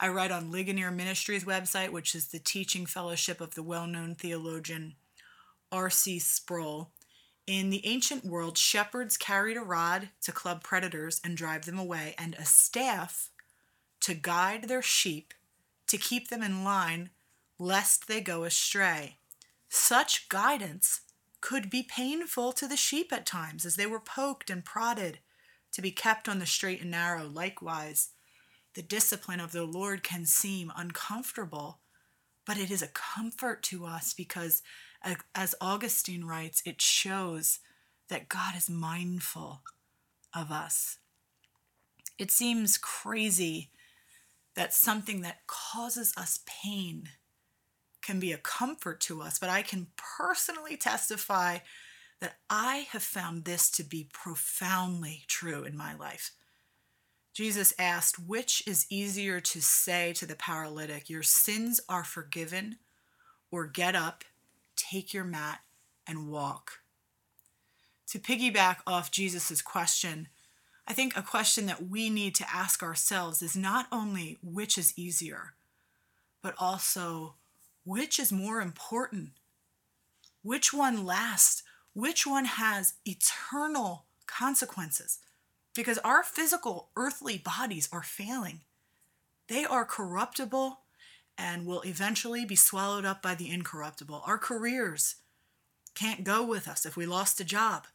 I 0.00 0.08
read 0.08 0.30
on 0.30 0.50
Ligonier 0.50 0.90
Ministries 0.90 1.44
website, 1.44 1.90
which 1.90 2.14
is 2.14 2.28
the 2.28 2.38
teaching 2.38 2.86
fellowship 2.86 3.40
of 3.40 3.54
the 3.54 3.62
well 3.62 3.86
known 3.86 4.14
theologian 4.14 4.94
R.C. 5.72 6.18
Sproul, 6.20 6.92
in 7.48 7.70
the 7.70 7.86
ancient 7.86 8.26
world, 8.26 8.58
shepherds 8.58 9.16
carried 9.16 9.56
a 9.56 9.62
rod 9.62 10.10
to 10.20 10.30
club 10.30 10.62
predators 10.62 11.18
and 11.24 11.34
drive 11.34 11.64
them 11.64 11.78
away, 11.78 12.14
and 12.18 12.34
a 12.34 12.44
staff 12.44 13.30
to 14.00 14.12
guide 14.12 14.64
their 14.64 14.82
sheep 14.82 15.32
to 15.86 15.96
keep 15.96 16.28
them 16.28 16.42
in 16.42 16.62
line 16.62 17.08
lest 17.58 18.06
they 18.06 18.20
go 18.20 18.44
astray. 18.44 19.16
Such 19.70 20.28
guidance 20.28 21.00
could 21.40 21.70
be 21.70 21.82
painful 21.82 22.52
to 22.52 22.68
the 22.68 22.76
sheep 22.76 23.12
at 23.14 23.24
times 23.24 23.64
as 23.64 23.76
they 23.76 23.86
were 23.86 23.98
poked 23.98 24.50
and 24.50 24.62
prodded 24.62 25.18
to 25.72 25.80
be 25.80 25.90
kept 25.90 26.28
on 26.28 26.40
the 26.40 26.46
straight 26.46 26.82
and 26.82 26.90
narrow. 26.90 27.26
Likewise, 27.26 28.10
the 28.74 28.82
discipline 28.82 29.40
of 29.40 29.52
the 29.52 29.64
Lord 29.64 30.02
can 30.02 30.26
seem 30.26 30.70
uncomfortable, 30.76 31.78
but 32.48 32.56
it 32.56 32.70
is 32.70 32.80
a 32.80 32.88
comfort 32.88 33.62
to 33.62 33.84
us 33.84 34.14
because 34.14 34.62
as 35.34 35.54
Augustine 35.60 36.24
writes, 36.24 36.62
it 36.64 36.80
shows 36.80 37.58
that 38.08 38.30
God 38.30 38.56
is 38.56 38.70
mindful 38.70 39.60
of 40.34 40.50
us. 40.50 40.96
It 42.18 42.30
seems 42.30 42.78
crazy 42.78 43.68
that 44.56 44.72
something 44.72 45.20
that 45.20 45.46
causes 45.46 46.14
us 46.16 46.40
pain 46.46 47.10
can 48.00 48.18
be 48.18 48.32
a 48.32 48.38
comfort 48.38 49.02
to 49.02 49.20
us, 49.20 49.38
but 49.38 49.50
I 49.50 49.60
can 49.60 49.88
personally 50.18 50.78
testify 50.78 51.58
that 52.22 52.38
I 52.48 52.86
have 52.92 53.02
found 53.02 53.44
this 53.44 53.70
to 53.72 53.84
be 53.84 54.08
profoundly 54.10 55.24
true 55.28 55.64
in 55.64 55.76
my 55.76 55.94
life. 55.94 56.32
Jesus 57.38 57.72
asked, 57.78 58.18
Which 58.18 58.66
is 58.66 58.84
easier 58.90 59.38
to 59.38 59.62
say 59.62 60.12
to 60.14 60.26
the 60.26 60.34
paralytic, 60.34 61.08
Your 61.08 61.22
sins 61.22 61.80
are 61.88 62.02
forgiven, 62.02 62.78
or 63.52 63.64
get 63.64 63.94
up, 63.94 64.24
take 64.74 65.14
your 65.14 65.22
mat, 65.22 65.60
and 66.04 66.32
walk? 66.32 66.80
To 68.08 68.18
piggyback 68.18 68.78
off 68.88 69.12
Jesus' 69.12 69.62
question, 69.62 70.26
I 70.84 70.94
think 70.94 71.16
a 71.16 71.22
question 71.22 71.66
that 71.66 71.88
we 71.88 72.10
need 72.10 72.34
to 72.34 72.52
ask 72.52 72.82
ourselves 72.82 73.40
is 73.40 73.54
not 73.54 73.86
only 73.92 74.38
which 74.42 74.76
is 74.76 74.98
easier, 74.98 75.54
but 76.42 76.56
also 76.58 77.36
which 77.84 78.18
is 78.18 78.32
more 78.32 78.60
important? 78.60 79.30
Which 80.42 80.72
one 80.74 81.04
lasts? 81.04 81.62
Which 81.92 82.26
one 82.26 82.46
has 82.46 82.94
eternal 83.04 84.06
consequences? 84.26 85.20
Because 85.78 85.98
our 85.98 86.24
physical 86.24 86.88
earthly 86.96 87.38
bodies 87.38 87.88
are 87.92 88.02
failing. 88.02 88.62
They 89.46 89.64
are 89.64 89.84
corruptible 89.84 90.80
and 91.38 91.64
will 91.64 91.82
eventually 91.82 92.44
be 92.44 92.56
swallowed 92.56 93.04
up 93.04 93.22
by 93.22 93.36
the 93.36 93.48
incorruptible. 93.48 94.24
Our 94.26 94.38
careers 94.38 95.14
can't 95.94 96.24
go 96.24 96.44
with 96.44 96.66
us 96.66 96.84
if 96.84 96.96
we 96.96 97.06
lost 97.06 97.40
a 97.40 97.44
job. 97.44 97.86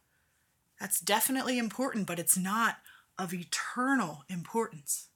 That's 0.80 0.98
definitely 0.98 1.58
important, 1.58 2.06
but 2.06 2.18
it's 2.18 2.38
not 2.38 2.76
of 3.18 3.34
eternal 3.34 4.24
importance. 4.30 5.08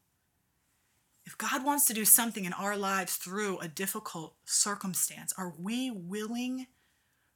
If 1.25 1.39
God 1.39 1.65
wants 1.65 1.87
to 1.87 1.95
do 1.95 2.05
something 2.05 2.45
in 2.45 2.53
our 2.53 2.77
lives 2.77 3.17
through 3.17 3.61
a 3.61 3.69
difficult 3.69 4.35
circumstance, 4.45 5.33
are 5.39 5.55
we 5.59 5.91
willing 5.91 6.67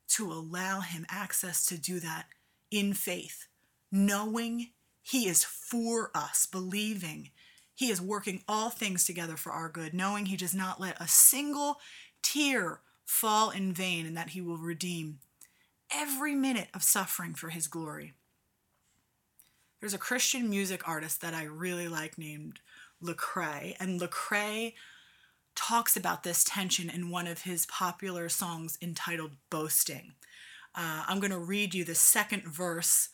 to 0.08 0.30
allow 0.30 0.80
Him 0.80 1.06
access 1.08 1.64
to 1.68 1.78
do 1.78 2.00
that 2.00 2.26
in 2.70 2.92
faith, 2.92 3.46
knowing 3.90 4.72
he 5.02 5.26
is 5.26 5.44
for 5.44 6.10
us, 6.14 6.46
believing 6.46 7.30
He 7.74 7.90
is 7.90 8.00
working 8.00 8.42
all 8.46 8.70
things 8.70 9.04
together 9.04 9.36
for 9.36 9.50
our 9.50 9.68
good, 9.68 9.92
knowing 9.92 10.26
He 10.26 10.36
does 10.36 10.54
not 10.54 10.80
let 10.80 11.00
a 11.00 11.08
single 11.08 11.80
tear 12.22 12.80
fall 13.04 13.50
in 13.50 13.72
vain 13.72 14.06
and 14.06 14.16
that 14.16 14.30
He 14.30 14.40
will 14.40 14.58
redeem 14.58 15.18
every 15.92 16.34
minute 16.34 16.68
of 16.72 16.82
suffering 16.82 17.34
for 17.34 17.50
His 17.50 17.66
glory. 17.66 18.14
There's 19.80 19.94
a 19.94 19.98
Christian 19.98 20.48
music 20.48 20.88
artist 20.88 21.20
that 21.20 21.34
I 21.34 21.44
really 21.44 21.88
like 21.88 22.16
named 22.16 22.60
Lecrae, 23.02 23.74
and 23.80 24.00
Lecrae 24.00 24.74
talks 25.56 25.96
about 25.96 26.22
this 26.22 26.44
tension 26.44 26.88
in 26.88 27.10
one 27.10 27.26
of 27.26 27.42
his 27.42 27.66
popular 27.66 28.28
songs 28.28 28.78
entitled 28.80 29.32
Boasting. 29.50 30.14
Uh, 30.74 31.04
I'm 31.06 31.20
going 31.20 31.32
to 31.32 31.38
read 31.38 31.74
you 31.74 31.84
the 31.84 31.94
second 31.94 32.44
verse 32.44 33.10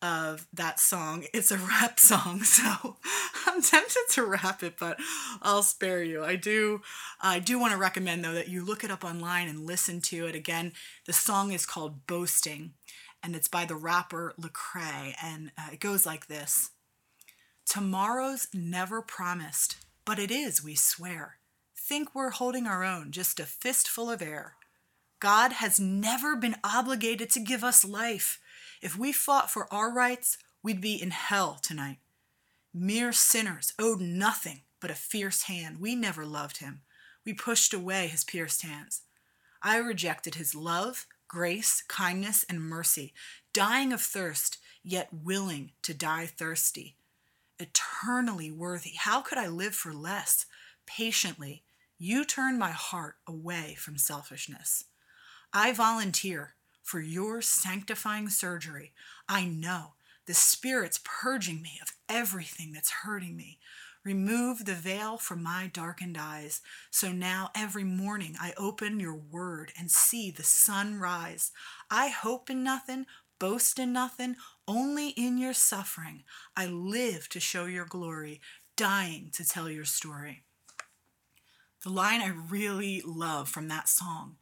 of 0.00 0.46
that 0.52 0.78
song. 0.78 1.24
It's 1.32 1.50
a 1.50 1.58
rap 1.58 1.98
song, 2.00 2.42
so 2.42 2.96
I'm 3.46 3.62
tempted 3.62 4.04
to 4.10 4.24
rap 4.24 4.62
it, 4.62 4.74
but 4.78 4.98
I'll 5.42 5.62
spare 5.62 6.02
you. 6.02 6.24
I 6.24 6.36
do 6.36 6.82
I 7.20 7.38
do 7.38 7.58
want 7.58 7.72
to 7.72 7.78
recommend 7.78 8.24
though 8.24 8.34
that 8.34 8.48
you 8.48 8.64
look 8.64 8.84
it 8.84 8.90
up 8.90 9.04
online 9.04 9.48
and 9.48 9.66
listen 9.66 10.00
to 10.02 10.26
it 10.26 10.34
again. 10.34 10.72
The 11.06 11.12
song 11.12 11.52
is 11.52 11.66
called 11.66 12.06
Boasting 12.06 12.72
and 13.22 13.34
it's 13.34 13.48
by 13.48 13.64
the 13.64 13.74
rapper 13.74 14.34
Lecrae 14.40 15.14
and 15.22 15.50
uh, 15.58 15.68
it 15.72 15.80
goes 15.80 16.06
like 16.06 16.26
this. 16.26 16.70
Tomorrow's 17.66 18.48
never 18.54 19.02
promised, 19.02 19.76
but 20.04 20.18
it 20.18 20.30
is, 20.30 20.64
we 20.64 20.74
swear. 20.74 21.36
Think 21.76 22.14
we're 22.14 22.30
holding 22.30 22.66
our 22.66 22.84
own, 22.84 23.12
just 23.12 23.40
a 23.40 23.44
fistful 23.44 24.10
of 24.10 24.22
air. 24.22 24.54
God 25.20 25.54
has 25.54 25.80
never 25.80 26.36
been 26.36 26.56
obligated 26.62 27.28
to 27.30 27.40
give 27.40 27.64
us 27.64 27.84
life. 27.84 28.40
If 28.80 28.96
we 28.96 29.12
fought 29.12 29.50
for 29.50 29.72
our 29.72 29.92
rights, 29.92 30.38
we'd 30.62 30.80
be 30.80 31.00
in 31.00 31.10
hell 31.10 31.58
tonight. 31.60 31.98
Mere 32.72 33.12
sinners 33.12 33.72
owed 33.78 34.00
nothing 34.00 34.62
but 34.80 34.90
a 34.90 34.94
fierce 34.94 35.42
hand. 35.42 35.80
We 35.80 35.94
never 35.94 36.24
loved 36.24 36.58
him. 36.58 36.82
We 37.24 37.32
pushed 37.32 37.74
away 37.74 38.06
his 38.08 38.24
pierced 38.24 38.62
hands. 38.62 39.02
I 39.62 39.78
rejected 39.78 40.36
his 40.36 40.54
love, 40.54 41.06
grace, 41.26 41.82
kindness, 41.88 42.44
and 42.48 42.60
mercy, 42.60 43.12
dying 43.52 43.92
of 43.92 44.00
thirst, 44.00 44.58
yet 44.82 45.08
willing 45.12 45.72
to 45.82 45.92
die 45.92 46.26
thirsty. 46.26 46.96
Eternally 47.58 48.50
worthy. 48.52 48.92
How 48.96 49.20
could 49.20 49.38
I 49.38 49.48
live 49.48 49.74
for 49.74 49.92
less? 49.92 50.46
Patiently, 50.86 51.64
you 51.98 52.24
turn 52.24 52.58
my 52.58 52.70
heart 52.70 53.16
away 53.26 53.74
from 53.76 53.98
selfishness. 53.98 54.84
I 55.52 55.72
volunteer 55.72 56.54
for 56.88 57.00
your 57.00 57.42
sanctifying 57.42 58.30
surgery. 58.30 58.94
I 59.28 59.44
know 59.44 59.92
the 60.24 60.32
Spirit's 60.32 60.98
purging 61.04 61.60
me 61.60 61.78
of 61.82 61.92
everything 62.08 62.72
that's 62.72 63.02
hurting 63.02 63.36
me. 63.36 63.58
Remove 64.04 64.64
the 64.64 64.72
veil 64.72 65.18
from 65.18 65.42
my 65.42 65.66
darkened 65.70 66.16
eyes. 66.18 66.62
So 66.90 67.12
now 67.12 67.50
every 67.54 67.84
morning 67.84 68.36
I 68.40 68.54
open 68.56 69.00
your 69.00 69.14
word 69.14 69.70
and 69.78 69.90
see 69.90 70.30
the 70.30 70.42
sun 70.42 70.98
rise. 70.98 71.52
I 71.90 72.08
hope 72.08 72.48
in 72.48 72.64
nothing, 72.64 73.04
boast 73.38 73.78
in 73.78 73.92
nothing, 73.92 74.36
only 74.66 75.10
in 75.10 75.36
your 75.36 75.52
suffering. 75.52 76.24
I 76.56 76.68
live 76.68 77.28
to 77.28 77.38
show 77.38 77.66
your 77.66 77.84
glory, 77.84 78.40
dying 78.76 79.28
to 79.34 79.46
tell 79.46 79.68
your 79.68 79.84
story. 79.84 80.42
The 81.84 81.90
line 81.90 82.22
I 82.22 82.32
really 82.48 83.02
love 83.04 83.50
from 83.50 83.68
that 83.68 83.90
song 83.90 84.36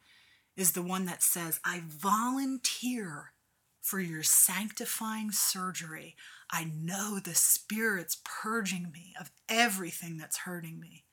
is 0.57 0.71
the 0.71 0.81
one 0.81 1.05
that 1.05 1.23
says, 1.23 1.59
I 1.63 1.83
volunteer 1.87 3.31
for 3.79 3.99
your 4.01 4.23
sanctifying 4.23 5.31
surgery. 5.31 6.15
I 6.51 6.65
know 6.65 7.19
the 7.19 7.35
Spirit's 7.35 8.17
purging 8.25 8.91
me 8.91 9.13
of 9.19 9.31
everything 9.47 10.17
that's 10.17 10.39
hurting 10.39 10.79
me. 10.79 11.05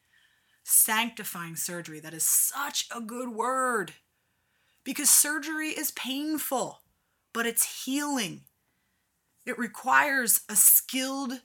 Sanctifying 0.64 1.56
surgery, 1.56 2.00
that 2.00 2.14
is 2.14 2.24
such 2.24 2.88
a 2.94 3.00
good 3.00 3.28
word 3.28 3.92
because 4.82 5.10
surgery 5.10 5.68
is 5.68 5.90
painful, 5.92 6.80
but 7.32 7.46
it's 7.46 7.84
healing. 7.84 8.42
It 9.46 9.58
requires 9.58 10.40
a 10.48 10.56
skilled 10.56 11.40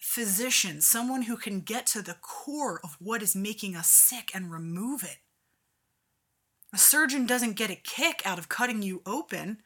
physician, 0.00 0.80
someone 0.80 1.22
who 1.22 1.36
can 1.36 1.60
get 1.60 1.86
to 1.86 2.02
the 2.02 2.16
core 2.20 2.80
of 2.84 2.96
what 3.00 3.22
is 3.22 3.34
making 3.34 3.74
us 3.76 3.88
sick 3.88 4.30
and 4.34 4.50
remove 4.50 5.02
it. 5.02 5.18
A 6.74 6.76
surgeon 6.76 7.24
doesn't 7.24 7.52
get 7.52 7.70
a 7.70 7.76
kick 7.76 8.20
out 8.24 8.36
of 8.36 8.48
cutting 8.48 8.82
you 8.82 9.00
open, 9.06 9.58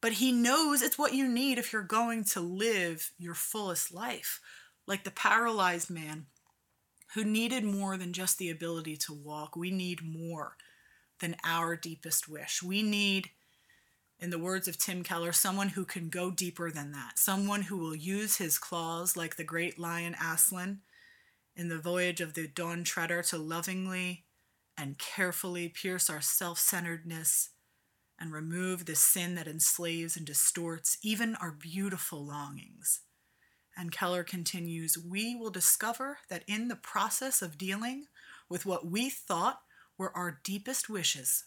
but 0.00 0.12
he 0.12 0.30
knows 0.30 0.80
it's 0.80 0.96
what 0.96 1.12
you 1.12 1.26
need 1.26 1.58
if 1.58 1.72
you're 1.72 1.82
going 1.82 2.22
to 2.26 2.40
live 2.40 3.10
your 3.18 3.34
fullest 3.34 3.92
life. 3.92 4.40
Like 4.86 5.02
the 5.02 5.10
paralyzed 5.10 5.90
man 5.90 6.26
who 7.14 7.24
needed 7.24 7.64
more 7.64 7.96
than 7.96 8.12
just 8.12 8.38
the 8.38 8.48
ability 8.48 8.96
to 8.98 9.12
walk. 9.12 9.56
We 9.56 9.72
need 9.72 10.04
more 10.04 10.56
than 11.18 11.34
our 11.42 11.74
deepest 11.74 12.28
wish. 12.28 12.62
We 12.62 12.84
need, 12.84 13.30
in 14.20 14.30
the 14.30 14.38
words 14.38 14.68
of 14.68 14.78
Tim 14.78 15.02
Keller, 15.02 15.32
someone 15.32 15.70
who 15.70 15.84
can 15.84 16.10
go 16.10 16.30
deeper 16.30 16.70
than 16.70 16.92
that, 16.92 17.18
someone 17.18 17.62
who 17.62 17.76
will 17.76 17.96
use 17.96 18.36
his 18.36 18.56
claws 18.56 19.16
like 19.16 19.34
the 19.34 19.42
great 19.42 19.80
lion 19.80 20.14
Aslan 20.14 20.82
in 21.56 21.68
the 21.68 21.80
voyage 21.80 22.20
of 22.20 22.34
the 22.34 22.46
Dawn 22.46 22.84
Treader 22.84 23.20
to 23.24 23.36
lovingly 23.36 24.26
and 24.76 24.98
carefully 24.98 25.68
pierce 25.68 26.08
our 26.08 26.20
self 26.20 26.58
centeredness 26.58 27.50
and 28.18 28.32
remove 28.32 28.86
the 28.86 28.94
sin 28.94 29.34
that 29.34 29.48
enslaves 29.48 30.16
and 30.16 30.26
distorts 30.26 30.96
even 31.02 31.34
our 31.36 31.52
beautiful 31.52 32.24
longings. 32.24 33.00
And 33.76 33.90
Keller 33.90 34.22
continues 34.22 34.98
We 34.98 35.34
will 35.34 35.50
discover 35.50 36.18
that 36.28 36.44
in 36.46 36.68
the 36.68 36.76
process 36.76 37.42
of 37.42 37.58
dealing 37.58 38.06
with 38.48 38.66
what 38.66 38.86
we 38.86 39.10
thought 39.10 39.60
were 39.98 40.16
our 40.16 40.40
deepest 40.44 40.88
wishes, 40.88 41.44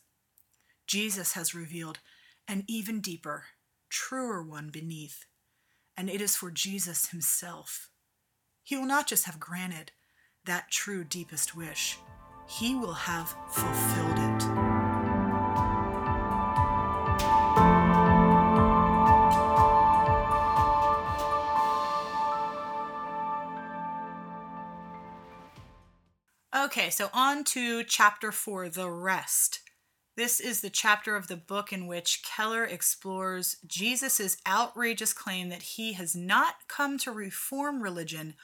Jesus 0.88 1.34
has 1.34 1.56
revealed 1.56 2.00
an 2.48 2.64
even 2.68 3.00
deeper, 3.00 3.46
truer 3.90 4.44
one 4.44 4.70
beneath. 4.70 5.26
And 5.98 6.10
it 6.10 6.22
is 6.22 6.36
for 6.36 6.52
Jesus 6.52 7.10
himself. 7.10 7.90
He 8.64 8.76
will 8.76 8.86
not 8.86 9.08
just 9.08 9.26
have 9.26 9.40
granted 9.40 9.92
that 10.46 10.72
true 10.72 11.04
deepest 11.04 11.56
wish 11.56 11.98
he 12.48 12.76
will 12.76 12.94
have 12.94 13.36
fulfilled 13.50 14.18
it. 14.18 14.66
Okay, 26.56 26.90
so 26.90 27.10
on 27.14 27.44
to 27.46 27.84
chapter 27.84 28.32
four, 28.32 28.70
the 28.70 28.90
rest. 28.90 29.62
This 30.18 30.40
is 30.40 30.62
the 30.62 30.70
chapter 30.70 31.16
of 31.16 31.28
the 31.28 31.36
book 31.36 31.74
in 31.74 31.88
which 31.88 32.24
Keller 32.24 32.64
explores 32.64 33.58
Jesus' 33.68 34.38
outrageous 34.48 35.14
claim 35.14 35.50
that 35.50 35.62
he 35.62 35.94
has 35.94 36.16
not 36.16 36.56
come 36.68 36.98
to 37.00 37.12
reform 37.12 37.84
religion, 37.84 38.36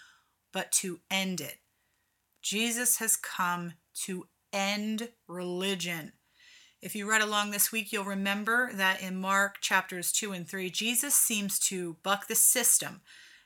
but 0.51 0.71
to 0.73 0.99
end 1.09 1.39
it. 1.39 1.59
Jesus 2.41 2.97
has 2.97 3.15
come 3.15 3.73
to 4.05 4.27
end 4.53 5.09
religion. 5.27 6.13
If 6.81 6.95
you 6.95 7.09
read 7.09 7.21
along 7.21 7.51
this 7.51 7.71
week, 7.71 7.91
you'll 7.91 8.05
remember 8.05 8.71
that 8.73 9.01
in 9.01 9.15
Mark 9.15 9.61
chapters 9.61 10.11
2 10.11 10.31
and 10.31 10.47
3, 10.47 10.69
Jesus 10.69 11.13
seems 11.13 11.59
to 11.59 11.97
buck 12.03 12.27
the 12.27 12.35
system 12.35 13.01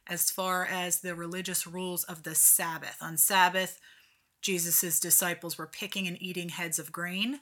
as 0.08 0.30
far 0.30 0.66
as 0.66 1.02
the 1.02 1.16
religious 1.16 1.68
rules 1.68 2.04
of 2.06 2.24
the 2.24 2.36
Sabbath. 2.36 2.98
On 3.02 3.18
Sabbath, 3.18 3.80
Jesus' 4.42 5.00
disciples 5.00 5.58
were 5.58 5.68
picking 5.68 6.08
and 6.08 6.22
eating 6.22 6.50
heads 6.50 6.80
of 6.80 6.92
grain, 6.92 7.42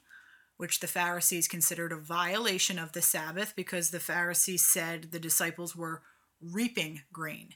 which 0.57 0.79
the 0.79 0.87
Pharisees 0.87 1.47
considered 1.47 1.91
a 1.91 1.97
violation 1.97 2.79
of 2.79 2.93
the 2.93 3.01
Sabbath 3.01 3.53
because 3.55 3.89
the 3.89 3.99
Pharisees 3.99 4.65
said 4.65 5.11
the 5.11 5.19
disciples 5.19 5.75
were 5.75 6.01
reaping 6.41 7.01
grain. 7.11 7.49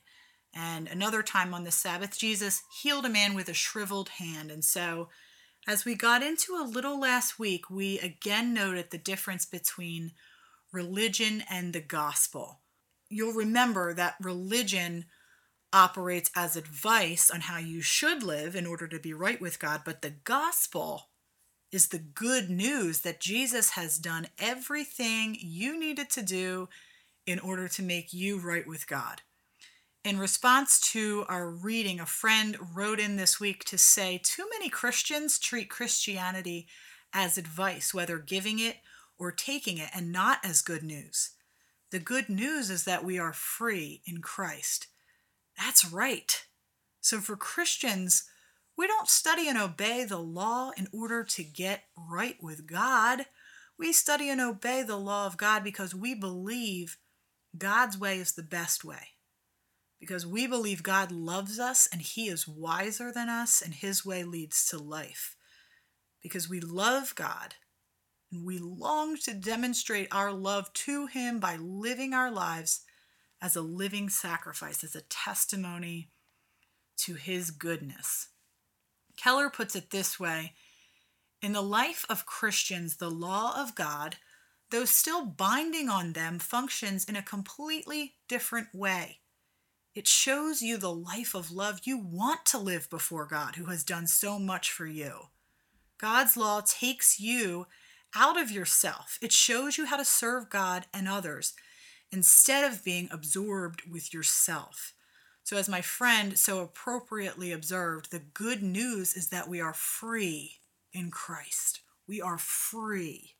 And 0.53 0.87
another 0.87 1.23
time 1.23 1.53
on 1.53 1.63
the 1.63 1.71
Sabbath, 1.71 2.17
Jesus 2.17 2.63
healed 2.81 3.05
a 3.05 3.09
man 3.09 3.35
with 3.35 3.47
a 3.47 3.53
shriveled 3.53 4.09
hand. 4.09 4.51
And 4.51 4.63
so, 4.63 5.09
as 5.67 5.83
we 5.83 5.95
got 5.95 6.23
into 6.23 6.53
a 6.55 6.63
little 6.63 6.99
last 6.99 7.37
week, 7.37 7.69
we 7.69 7.99
again 7.99 8.53
noted 8.53 8.89
the 8.89 8.97
difference 8.97 9.45
between 9.45 10.13
religion 10.71 11.43
and 11.49 11.73
the 11.73 11.81
gospel. 11.81 12.61
You'll 13.09 13.33
remember 13.33 13.93
that 13.93 14.15
religion 14.21 15.05
operates 15.73 16.31
as 16.35 16.55
advice 16.55 17.29
on 17.29 17.41
how 17.41 17.57
you 17.57 17.81
should 17.81 18.23
live 18.23 18.55
in 18.55 18.65
order 18.65 18.87
to 18.87 18.99
be 18.99 19.13
right 19.13 19.41
with 19.41 19.59
God, 19.59 19.81
but 19.83 20.01
the 20.01 20.13
gospel 20.23 21.09
is 21.71 21.89
the 21.89 21.99
good 21.99 22.49
news 22.49 23.01
that 23.01 23.19
Jesus 23.19 23.71
has 23.71 23.97
done 23.97 24.27
everything 24.39 25.37
you 25.39 25.77
needed 25.77 26.09
to 26.11 26.21
do 26.21 26.69
in 27.25 27.39
order 27.39 27.67
to 27.67 27.83
make 27.83 28.13
you 28.13 28.39
right 28.39 28.65
with 28.65 28.87
God. 28.87 29.21
In 30.07 30.19
response 30.19 30.79
to 30.93 31.25
our 31.27 31.49
reading, 31.49 31.99
a 31.99 32.05
friend 32.05 32.57
wrote 32.73 32.97
in 32.97 33.17
this 33.17 33.41
week 33.41 33.65
to 33.65 33.77
say 33.77 34.21
too 34.23 34.47
many 34.49 34.69
Christians 34.69 35.37
treat 35.37 35.69
Christianity 35.69 36.69
as 37.11 37.37
advice, 37.37 37.93
whether 37.93 38.17
giving 38.17 38.57
it 38.57 38.77
or 39.19 39.33
taking 39.33 39.77
it, 39.77 39.89
and 39.93 40.13
not 40.13 40.39
as 40.45 40.61
good 40.61 40.81
news. 40.81 41.31
The 41.91 41.99
good 41.99 42.29
news 42.29 42.69
is 42.69 42.85
that 42.85 43.03
we 43.03 43.19
are 43.19 43.33
free 43.33 44.01
in 44.05 44.21
Christ. 44.21 44.87
That's 45.57 45.91
right. 45.91 46.41
So 47.01 47.19
for 47.19 47.35
Christians, 47.35 48.29
we 48.77 48.87
don't 48.87 49.09
study 49.09 49.49
and 49.49 49.57
obey 49.57 50.05
the 50.05 50.19
law 50.19 50.71
in 50.77 50.87
order 50.93 51.25
to 51.25 51.43
get 51.43 51.83
right 51.97 52.37
with 52.41 52.65
God. 52.65 53.25
We 53.77 53.91
study 53.91 54.29
and 54.29 54.39
obey 54.39 54.83
the 54.83 54.95
law 54.95 55.25
of 55.25 55.35
God 55.35 55.65
because 55.65 55.93
we 55.93 56.15
believe 56.15 56.95
God's 57.57 57.97
way 57.97 58.19
is 58.19 58.31
the 58.31 58.41
best 58.41 58.85
way. 58.85 59.16
Because 59.99 60.25
we 60.25 60.45
believe 60.47 60.83
God 60.83 61.11
loves 61.11 61.59
us 61.59 61.87
and 61.91 62.01
He 62.01 62.27
is 62.27 62.47
wiser 62.47 63.11
than 63.11 63.29
us 63.29 63.61
and 63.61 63.73
His 63.73 64.05
way 64.05 64.23
leads 64.23 64.65
to 64.67 64.77
life. 64.77 65.35
Because 66.21 66.49
we 66.49 66.59
love 66.59 67.15
God 67.15 67.55
and 68.31 68.45
we 68.45 68.59
long 68.59 69.17
to 69.23 69.33
demonstrate 69.33 70.07
our 70.11 70.31
love 70.31 70.71
to 70.73 71.07
Him 71.07 71.39
by 71.39 71.55
living 71.55 72.13
our 72.13 72.31
lives 72.31 72.81
as 73.41 73.55
a 73.55 73.61
living 73.61 74.09
sacrifice, 74.09 74.83
as 74.83 74.95
a 74.95 75.01
testimony 75.01 76.09
to 76.97 77.13
His 77.15 77.51
goodness. 77.51 78.29
Keller 79.15 79.49
puts 79.49 79.75
it 79.75 79.89
this 79.89 80.19
way 80.19 80.53
In 81.41 81.53
the 81.53 81.61
life 81.61 82.05
of 82.09 82.25
Christians, 82.25 82.97
the 82.97 83.11
law 83.11 83.59
of 83.59 83.75
God, 83.75 84.17
though 84.71 84.85
still 84.85 85.25
binding 85.25 85.89
on 85.89 86.13
them, 86.13 86.39
functions 86.39 87.05
in 87.05 87.15
a 87.15 87.21
completely 87.21 88.15
different 88.27 88.67
way. 88.73 89.19
It 89.97 90.07
shows 90.07 90.61
you 90.61 90.77
the 90.77 90.93
life 90.93 91.33
of 91.33 91.49
love 91.49 91.79
you 91.85 91.97
want 91.97 92.45
to 92.45 92.59
live 92.59 92.87
before 92.87 93.25
God, 93.25 93.55
who 93.55 93.65
has 93.65 93.83
done 93.83 94.05
so 94.05 94.37
much 94.37 94.71
for 94.71 94.85
you. 94.85 95.29
God's 95.97 96.37
law 96.37 96.61
takes 96.63 97.19
you 97.19 97.65
out 98.15 98.39
of 98.39 98.51
yourself. 98.51 99.17
It 99.23 99.31
shows 99.31 99.75
you 99.75 99.87
how 99.87 99.97
to 99.97 100.05
serve 100.05 100.51
God 100.51 100.85
and 100.93 101.07
others 101.07 101.53
instead 102.11 102.71
of 102.71 102.83
being 102.83 103.09
absorbed 103.11 103.91
with 103.91 104.13
yourself. 104.13 104.93
So, 105.43 105.57
as 105.57 105.67
my 105.67 105.81
friend 105.81 106.37
so 106.37 106.59
appropriately 106.59 107.51
observed, 107.51 108.11
the 108.11 108.19
good 108.19 108.61
news 108.61 109.15
is 109.15 109.29
that 109.29 109.47
we 109.47 109.59
are 109.59 109.73
free 109.73 110.57
in 110.93 111.09
Christ. 111.09 111.81
We 112.07 112.21
are 112.21 112.37
free 112.37 113.33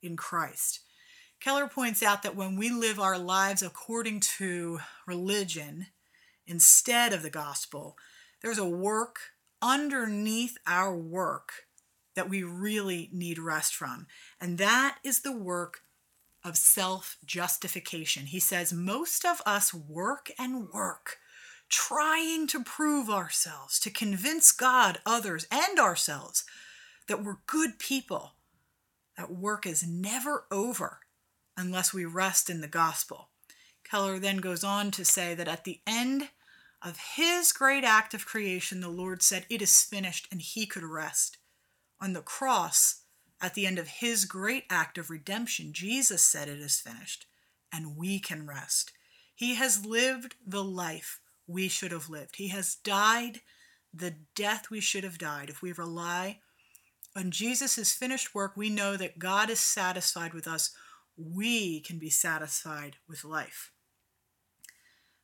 in 0.00 0.16
Christ. 0.16 0.80
Keller 1.44 1.68
points 1.68 2.02
out 2.02 2.22
that 2.22 2.34
when 2.34 2.56
we 2.56 2.70
live 2.70 2.98
our 2.98 3.18
lives 3.18 3.62
according 3.62 4.20
to 4.20 4.78
religion 5.06 5.88
instead 6.46 7.12
of 7.12 7.22
the 7.22 7.28
gospel, 7.28 7.98
there's 8.40 8.56
a 8.56 8.64
work 8.64 9.18
underneath 9.60 10.56
our 10.66 10.96
work 10.96 11.66
that 12.14 12.30
we 12.30 12.42
really 12.42 13.10
need 13.12 13.38
rest 13.38 13.74
from. 13.74 14.06
And 14.40 14.56
that 14.56 14.96
is 15.04 15.20
the 15.20 15.36
work 15.36 15.80
of 16.42 16.56
self 16.56 17.18
justification. 17.26 18.24
He 18.24 18.40
says, 18.40 18.72
Most 18.72 19.26
of 19.26 19.42
us 19.44 19.74
work 19.74 20.30
and 20.38 20.70
work 20.70 21.18
trying 21.68 22.46
to 22.46 22.64
prove 22.64 23.10
ourselves, 23.10 23.78
to 23.80 23.90
convince 23.90 24.50
God, 24.50 24.98
others, 25.04 25.46
and 25.50 25.78
ourselves 25.78 26.44
that 27.06 27.22
we're 27.22 27.36
good 27.46 27.78
people. 27.78 28.32
That 29.18 29.30
work 29.30 29.66
is 29.66 29.86
never 29.86 30.46
over 30.50 31.00
unless 31.56 31.92
we 31.92 32.04
rest 32.04 32.50
in 32.50 32.60
the 32.60 32.68
gospel. 32.68 33.28
Keller 33.84 34.18
then 34.18 34.38
goes 34.38 34.64
on 34.64 34.90
to 34.92 35.04
say 35.04 35.34
that 35.34 35.48
at 35.48 35.64
the 35.64 35.80
end 35.86 36.30
of 36.82 36.98
his 37.16 37.52
great 37.52 37.84
act 37.84 38.14
of 38.14 38.26
creation, 38.26 38.80
the 38.80 38.88
Lord 38.88 39.22
said, 39.22 39.46
It 39.48 39.62
is 39.62 39.82
finished, 39.82 40.28
and 40.30 40.40
he 40.40 40.66
could 40.66 40.82
rest. 40.82 41.38
On 42.00 42.12
the 42.12 42.22
cross, 42.22 43.02
at 43.40 43.54
the 43.54 43.66
end 43.66 43.78
of 43.78 43.88
his 43.88 44.24
great 44.24 44.64
act 44.70 44.98
of 44.98 45.10
redemption, 45.10 45.72
Jesus 45.72 46.22
said, 46.22 46.48
It 46.48 46.58
is 46.58 46.80
finished, 46.80 47.26
and 47.72 47.96
we 47.96 48.18
can 48.18 48.46
rest. 48.46 48.92
He 49.34 49.54
has 49.54 49.84
lived 49.84 50.36
the 50.46 50.64
life 50.64 51.20
we 51.46 51.68
should 51.68 51.92
have 51.92 52.08
lived. 52.08 52.36
He 52.36 52.48
has 52.48 52.76
died 52.76 53.40
the 53.92 54.14
death 54.34 54.70
we 54.70 54.80
should 54.80 55.04
have 55.04 55.18
died. 55.18 55.50
If 55.50 55.62
we 55.62 55.72
rely 55.72 56.40
on 57.16 57.30
Jesus' 57.30 57.92
finished 57.92 58.34
work, 58.34 58.56
we 58.56 58.70
know 58.70 58.96
that 58.96 59.18
God 59.18 59.50
is 59.50 59.60
satisfied 59.60 60.34
with 60.34 60.48
us. 60.48 60.70
We 61.16 61.80
can 61.80 61.98
be 61.98 62.10
satisfied 62.10 62.96
with 63.08 63.24
life. 63.24 63.70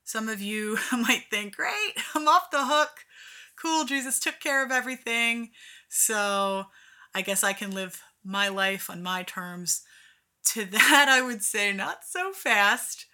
Some 0.04 0.28
of 0.28 0.40
you 0.40 0.78
might 0.92 1.24
think, 1.30 1.56
great, 1.56 1.94
I'm 2.14 2.28
off 2.28 2.50
the 2.50 2.66
hook. 2.66 3.04
Cool, 3.60 3.84
Jesus 3.84 4.18
took 4.18 4.40
care 4.40 4.64
of 4.64 4.70
everything. 4.70 5.50
So 5.88 6.66
I 7.14 7.22
guess 7.22 7.44
I 7.44 7.52
can 7.52 7.72
live 7.72 8.02
my 8.24 8.48
life 8.48 8.90
on 8.90 9.02
my 9.02 9.22
terms. 9.22 9.82
To 10.46 10.64
that, 10.70 11.06
I 11.08 11.22
would 11.22 11.42
say, 11.42 11.72
not 11.72 12.04
so 12.04 12.32
fast. 12.32 13.06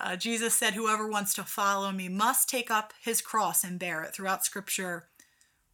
Uh, 0.00 0.16
Jesus 0.16 0.54
said, 0.54 0.74
Whoever 0.74 1.08
wants 1.08 1.34
to 1.34 1.44
follow 1.44 1.92
me 1.92 2.08
must 2.08 2.48
take 2.48 2.70
up 2.70 2.92
his 3.00 3.20
cross 3.20 3.62
and 3.62 3.78
bear 3.78 4.02
it. 4.02 4.14
Throughout 4.14 4.44
Scripture, 4.44 5.08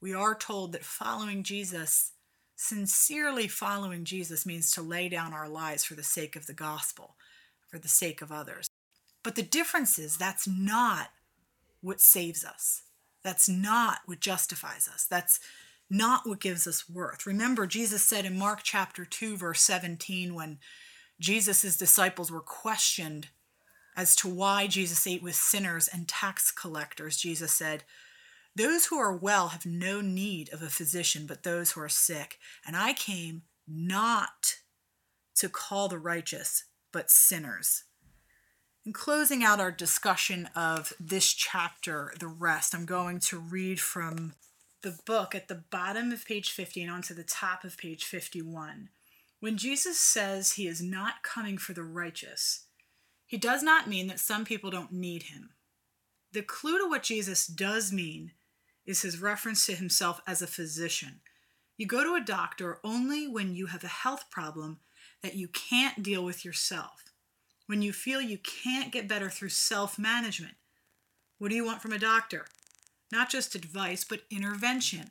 we 0.01 0.13
are 0.13 0.35
told 0.35 0.73
that 0.73 0.85
following 0.85 1.43
Jesus, 1.43 2.13
sincerely 2.61 3.49
following 3.49 4.05
Jesus, 4.05 4.45
means 4.45 4.71
to 4.71 4.83
lay 4.83 5.09
down 5.09 5.33
our 5.33 5.49
lives 5.49 5.83
for 5.83 5.95
the 5.95 6.03
sake 6.03 6.37
of 6.37 6.47
the 6.47 6.53
gospel, 6.53 7.17
for 7.69 7.79
the 7.79 7.89
sake 7.89 8.21
of 8.21 8.31
others. 8.31 8.69
But 9.23 9.35
the 9.35 9.43
difference 9.43 9.99
is 9.99 10.19
that's 10.19 10.47
not 10.47 11.09
what 11.81 12.03
saves 12.03 12.45
us. 12.45 12.83
That's 13.25 13.49
not 13.49 14.01
what 14.05 14.21
justifies 14.21 14.91
us. 14.93 15.07
That's 15.09 15.41
not 15.89 16.29
what 16.29 16.41
gives 16.41 16.67
us 16.67 16.89
worth. 16.89 17.27
Remember, 17.27 17.67
Jesus 17.67 18.03
said 18.03 18.27
in 18.27 18.39
Mark 18.39 18.61
chapter 18.63 19.07
2, 19.07 19.39
verse 19.39 19.63
17, 19.63 20.35
when 20.35 20.59
Jesus' 21.19 21.79
disciples 21.79 22.31
were 22.31 22.41
questioned 22.41 23.29
as 23.97 24.15
to 24.17 24.29
why 24.29 24.67
Jesus 24.67 25.07
ate 25.07 25.23
with 25.23 25.35
sinners 25.35 25.89
and 25.89 26.07
tax 26.07 26.51
collectors, 26.51 27.17
Jesus 27.17 27.53
said, 27.53 27.85
Those 28.57 28.87
who 28.87 28.99
are 28.99 29.17
well 29.17 29.49
have 29.49 29.65
no 29.65 30.01
need 30.01 30.53
of 30.53 30.63
a 30.63 30.69
physician, 30.69 31.27
but 31.27 31.43
those 31.43 31.73
who 31.73 31.81
are 31.81 31.89
sick. 31.89 32.39
And 32.67 32.77
I 32.77 32.93
came 32.93 33.43
not 33.67 34.57
to 35.37 35.49
call 35.49 35.89
the 35.89 35.99
righteous, 35.99 36.65
but 36.93 37.11
sinners. 37.11 37.85
In 38.85 38.93
closing 38.93 39.45
out 39.45 39.61
our 39.61 39.71
discussion 39.71 40.49
of 40.57 40.93
this 40.99 41.33
chapter, 41.33 42.13
the 42.19 42.27
rest, 42.27 42.75
I'm 42.75 42.87
going 42.87 43.21
to 43.21 43.39
read 43.39 43.79
from 43.79 44.35
the 44.83 44.99
book 45.05 45.35
at 45.35 45.49
the 45.49 45.63
bottom 45.71 46.11
of 46.11 46.25
page 46.25 46.51
50 46.51 46.83
and 46.83 46.91
onto 46.91 47.15
the 47.15 47.23
top 47.23 47.63
of 47.63 47.77
page 47.77 48.05
51. 48.05 48.89
When 49.39 49.57
Jesus 49.57 49.99
says 49.99 50.53
he 50.53 50.67
is 50.67 50.83
not 50.83 51.23
coming 51.23 51.59
for 51.59 51.73
the 51.73 51.83
righteous, 51.83 52.65
he 53.27 53.37
does 53.37 53.63
not 53.63 53.89
mean 53.89 54.07
that 54.09 54.19
some 54.19 54.45
people 54.45 54.71
don't 54.71 54.93
need 54.93 55.25
him. 55.25 55.51
The 56.33 56.43
clue 56.43 56.79
to 56.79 56.89
what 56.89 57.03
Jesus 57.03 57.47
does 57.47 57.93
mean 57.93 58.33
is 58.91 59.03
his 59.03 59.23
reference 59.23 59.65
to 59.67 59.75
himself 59.75 60.21
as 60.27 60.43
a 60.43 60.47
physician. 60.47 61.21
You 61.79 61.87
go 61.87 62.05
to 62.05 62.15
a 62.15 62.25
doctor 62.25 62.79
only 62.85 63.27
when 63.27 63.55
you 63.55 63.67
have 63.67 63.85
a 63.85 63.89
health 63.89 64.25
problem 64.31 64.81
that 65.23 65.37
you 65.37 65.49
can't 65.49 66.03
deal 66.03 66.23
with 66.25 66.45
yourself, 66.45 67.05
when 67.67 67.81
you 67.81 67.93
feel 67.93 68.21
you 68.21 68.39
can't 68.39 68.93
get 68.93 69.09
better 69.09 69.31
through 69.31 69.49
self 69.49 69.99
management. 69.99 70.55
What 71.39 71.49
do 71.49 71.57
you 71.57 71.65
want 71.65 71.81
from 71.81 71.93
a 71.93 71.99
doctor? 71.99 72.47
Not 73.11 73.31
just 73.31 73.55
advice, 73.55 74.05
but 74.05 74.25
intervention. 74.31 75.11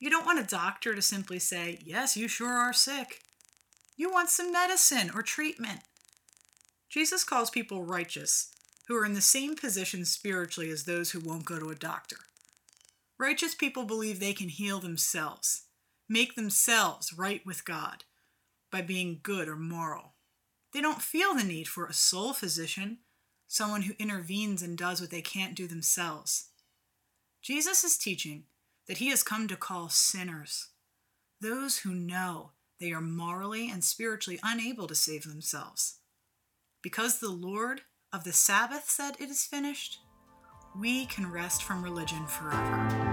You 0.00 0.10
don't 0.10 0.26
want 0.26 0.40
a 0.40 0.44
doctor 0.44 0.94
to 0.94 1.02
simply 1.02 1.38
say, 1.38 1.78
Yes, 1.84 2.16
you 2.16 2.26
sure 2.26 2.52
are 2.52 2.72
sick. 2.72 3.20
You 3.96 4.10
want 4.10 4.30
some 4.30 4.50
medicine 4.50 5.10
or 5.14 5.22
treatment. 5.22 5.80
Jesus 6.88 7.22
calls 7.22 7.50
people 7.50 7.84
righteous, 7.84 8.48
who 8.88 8.96
are 8.96 9.04
in 9.04 9.14
the 9.14 9.20
same 9.20 9.54
position 9.54 10.04
spiritually 10.04 10.70
as 10.70 10.84
those 10.84 11.12
who 11.12 11.20
won't 11.20 11.44
go 11.44 11.58
to 11.58 11.70
a 11.70 11.76
doctor. 11.76 12.16
Righteous 13.22 13.54
people 13.54 13.84
believe 13.84 14.18
they 14.18 14.32
can 14.32 14.48
heal 14.48 14.80
themselves, 14.80 15.66
make 16.08 16.34
themselves 16.34 17.12
right 17.12 17.40
with 17.46 17.64
God 17.64 18.02
by 18.72 18.82
being 18.82 19.20
good 19.22 19.46
or 19.46 19.54
moral. 19.54 20.14
They 20.72 20.80
don't 20.80 21.00
feel 21.00 21.32
the 21.32 21.44
need 21.44 21.68
for 21.68 21.86
a 21.86 21.92
soul 21.92 22.32
physician, 22.32 22.98
someone 23.46 23.82
who 23.82 23.94
intervenes 24.00 24.60
and 24.60 24.76
does 24.76 25.00
what 25.00 25.10
they 25.10 25.22
can't 25.22 25.54
do 25.54 25.68
themselves. 25.68 26.48
Jesus 27.40 27.84
is 27.84 27.96
teaching 27.96 28.46
that 28.88 28.98
he 28.98 29.10
has 29.10 29.22
come 29.22 29.46
to 29.46 29.54
call 29.54 29.88
sinners, 29.88 30.70
those 31.40 31.78
who 31.78 31.94
know 31.94 32.50
they 32.80 32.90
are 32.90 33.00
morally 33.00 33.70
and 33.70 33.84
spiritually 33.84 34.40
unable 34.42 34.88
to 34.88 34.96
save 34.96 35.22
themselves. 35.22 36.00
Because 36.82 37.20
the 37.20 37.30
Lord 37.30 37.82
of 38.12 38.24
the 38.24 38.32
Sabbath 38.32 38.90
said 38.90 39.14
it 39.20 39.30
is 39.30 39.44
finished, 39.44 40.00
we 40.76 41.06
can 41.06 41.30
rest 41.30 41.62
from 41.62 41.84
religion 41.84 42.26
forever. 42.26 43.11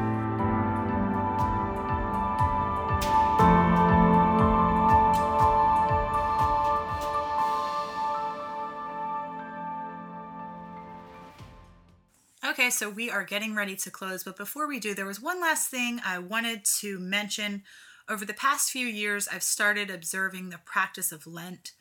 So 12.70 12.90
we 12.90 13.10
are 13.10 13.24
getting 13.24 13.56
ready 13.56 13.76
to 13.78 13.92
close, 13.92 14.24
but 14.24 14.38
before 14.38 14.68
we 14.68 14.80
do, 14.80 14.94
there 14.94 15.06
was 15.06 15.20
one 15.20 15.42
last 15.42 15.70
thing 15.70 16.00
I 16.06 16.20
wanted 16.20 16.64
to 16.80 17.00
mention. 17.00 17.64
Over 18.08 18.26
the 18.26 18.34
past 18.34 18.72
few 18.72 18.86
years, 18.86 19.28
I've 19.28 19.44
started 19.44 19.90
observing 19.90 20.50
the 20.50 20.60
practice 20.64 21.12
of 21.12 21.26
Lent 21.26 21.72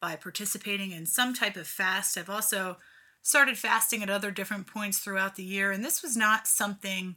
by 0.00 0.16
participating 0.16 0.90
in 0.90 1.06
some 1.06 1.32
type 1.32 1.56
of 1.56 1.66
fast. 1.66 2.18
I've 2.18 2.28
also 2.28 2.78
started 3.22 3.56
fasting 3.56 4.02
at 4.02 4.10
other 4.10 4.30
different 4.30 4.66
points 4.66 4.98
throughout 4.98 5.36
the 5.36 5.44
year, 5.44 5.70
and 5.70 5.84
this 5.84 6.02
was 6.02 6.16
not 6.16 6.46
something 6.46 7.16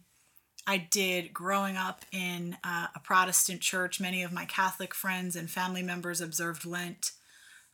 I 0.68 0.78
did 0.78 1.34
growing 1.34 1.78
up 1.78 2.06
in 2.12 2.58
uh, 2.64 2.88
a 2.96 3.00
Protestant 3.00 3.62
church. 3.62 4.00
Many 4.00 4.24
of 4.24 4.32
my 4.32 4.46
Catholic 4.46 4.94
friends 4.94 5.36
and 5.36 5.50
family 5.50 5.84
members 5.84 6.22
observed 6.22 6.66
Lent, 6.66 7.12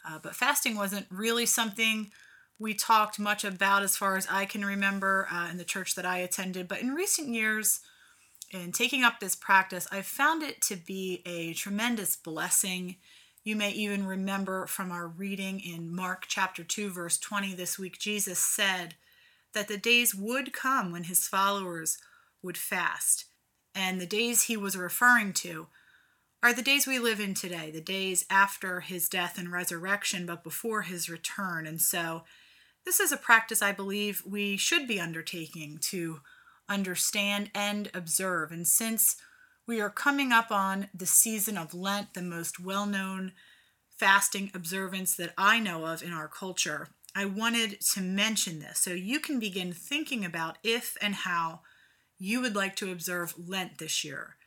uh, 0.07 0.19
but 0.21 0.35
fasting 0.35 0.75
wasn't 0.75 1.07
really 1.09 1.45
something 1.45 2.11
we 2.61 2.75
talked 2.75 3.17
much 3.17 3.43
about 3.43 3.81
as 3.81 3.97
far 3.97 4.15
as 4.15 4.27
I 4.29 4.45
can 4.45 4.63
remember 4.63 5.27
uh, 5.31 5.49
in 5.49 5.57
the 5.57 5.63
church 5.63 5.95
that 5.95 6.05
I 6.05 6.19
attended. 6.19 6.67
But 6.67 6.81
in 6.81 6.93
recent 6.93 7.29
years, 7.29 7.79
in 8.51 8.71
taking 8.71 9.03
up 9.03 9.19
this 9.19 9.35
practice, 9.35 9.87
I've 9.91 10.05
found 10.05 10.43
it 10.43 10.61
to 10.63 10.75
be 10.75 11.23
a 11.25 11.53
tremendous 11.53 12.15
blessing. 12.15 12.97
You 13.43 13.55
may 13.55 13.71
even 13.71 14.05
remember 14.05 14.67
from 14.67 14.91
our 14.91 15.07
reading 15.07 15.59
in 15.59 15.93
Mark 15.93 16.25
chapter 16.27 16.63
2, 16.63 16.91
verse 16.91 17.17
20 17.17 17.55
this 17.55 17.79
week, 17.79 17.97
Jesus 17.97 18.37
said 18.37 18.93
that 19.53 19.67
the 19.67 19.77
days 19.77 20.13
would 20.13 20.53
come 20.53 20.91
when 20.91 21.05
his 21.05 21.27
followers 21.27 21.97
would 22.43 22.59
fast. 22.59 23.25
And 23.73 23.99
the 23.99 24.05
days 24.05 24.43
he 24.43 24.55
was 24.55 24.77
referring 24.77 25.33
to 25.33 25.67
are 26.43 26.53
the 26.53 26.61
days 26.61 26.85
we 26.85 26.99
live 26.99 27.19
in 27.19 27.33
today, 27.33 27.71
the 27.71 27.81
days 27.81 28.25
after 28.29 28.81
his 28.81 29.09
death 29.09 29.39
and 29.39 29.51
resurrection, 29.51 30.27
but 30.27 30.43
before 30.43 30.83
his 30.83 31.09
return. 31.09 31.65
And 31.65 31.81
so, 31.81 32.23
this 32.85 32.99
is 32.99 33.11
a 33.11 33.17
practice 33.17 33.61
I 33.61 33.71
believe 33.71 34.23
we 34.25 34.57
should 34.57 34.87
be 34.87 34.99
undertaking 34.99 35.79
to 35.89 36.21
understand 36.67 37.51
and 37.53 37.91
observe. 37.93 38.51
And 38.51 38.67
since 38.67 39.17
we 39.67 39.79
are 39.79 39.89
coming 39.89 40.31
up 40.31 40.51
on 40.51 40.87
the 40.93 41.05
season 41.05 41.57
of 41.57 41.73
Lent, 41.73 42.13
the 42.13 42.21
most 42.21 42.59
well 42.59 42.85
known 42.85 43.33
fasting 43.89 44.51
observance 44.55 45.15
that 45.15 45.33
I 45.37 45.59
know 45.59 45.85
of 45.85 46.01
in 46.01 46.11
our 46.11 46.27
culture, 46.27 46.87
I 47.15 47.25
wanted 47.25 47.81
to 47.93 48.01
mention 48.01 48.59
this 48.59 48.79
so 48.79 48.91
you 48.91 49.19
can 49.19 49.39
begin 49.39 49.73
thinking 49.73 50.25
about 50.25 50.57
if 50.63 50.97
and 51.01 51.13
how 51.13 51.61
you 52.17 52.41
would 52.41 52.55
like 52.55 52.75
to 52.77 52.91
observe 52.91 53.35
Lent 53.37 53.77
this 53.77 54.03
year. 54.03 54.37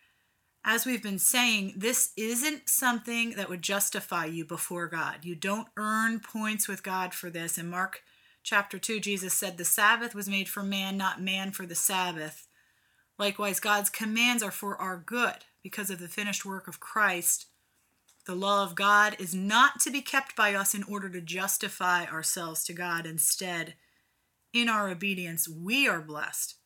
As 0.65 0.87
we've 0.87 1.03
been 1.03 1.19
saying, 1.19 1.75
this 1.77 2.13
isn't 2.17 2.71
something 2.71 3.33
that 3.33 3.51
would 3.51 3.61
justify 3.61 4.25
you 4.25 4.47
before 4.47 4.87
God. 4.87 5.19
You 5.23 5.35
don't 5.35 5.69
earn 5.77 6.21
points 6.21 6.67
with 6.67 6.83
God 6.83 7.13
for 7.13 7.29
this. 7.29 7.59
And 7.59 7.71
Mark 7.71 8.01
chapter 8.45 8.79
2, 8.79 9.01
Jesus 9.01 9.35
said, 9.35 9.57
The 9.57 9.65
Sabbath 9.65 10.15
was 10.15 10.29
made 10.29 10.49
for 10.49 10.63
man, 10.63 10.97
not 10.97 11.21
man 11.21 11.51
for 11.51 11.67
the 11.67 11.75
Sabbath. 11.75 12.47
Likewise, 13.19 13.59
God's 13.59 13.91
commands 13.91 14.43
are 14.43 14.51
for 14.51 14.77
our 14.77 15.03
good 15.05 15.47
because 15.63 15.91
of 15.91 15.99
the 15.99 16.09
finished 16.09 16.45
work 16.45 16.69
of 16.69 16.79
Christ. 16.79 17.47
The 18.27 18.35
law 18.35 18.63
of 18.63 18.75
God 18.75 19.17
is 19.19 19.35
not 19.35 19.81
to 19.81 19.91
be 19.91 20.01
kept 20.01 20.37
by 20.37 20.55
us 20.55 20.75
in 20.75 20.83
order 20.85 21.09
to 21.11 21.21
justify 21.21 22.05
ourselves 22.05 22.65
to 22.65 22.73
God. 22.73 23.07
Instead, 23.07 23.75
in 24.53 24.69
our 24.69 24.89
obedience, 24.89 25.49
we 25.49 25.89
are 25.89 26.01
blessed. 26.01 26.57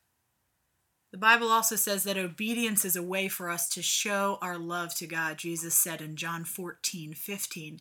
The 1.10 1.18
Bible 1.18 1.48
also 1.48 1.76
says 1.76 2.04
that 2.04 2.18
obedience 2.18 2.84
is 2.84 2.94
a 2.94 3.02
way 3.02 3.28
for 3.28 3.50
us 3.50 3.68
to 3.70 3.82
show 3.82 4.38
our 4.42 4.58
love 4.58 4.94
to 4.96 5.06
God. 5.06 5.38
Jesus 5.38 5.74
said 5.74 6.02
in 6.02 6.16
John 6.16 6.44
14, 6.44 7.14
15, 7.14 7.80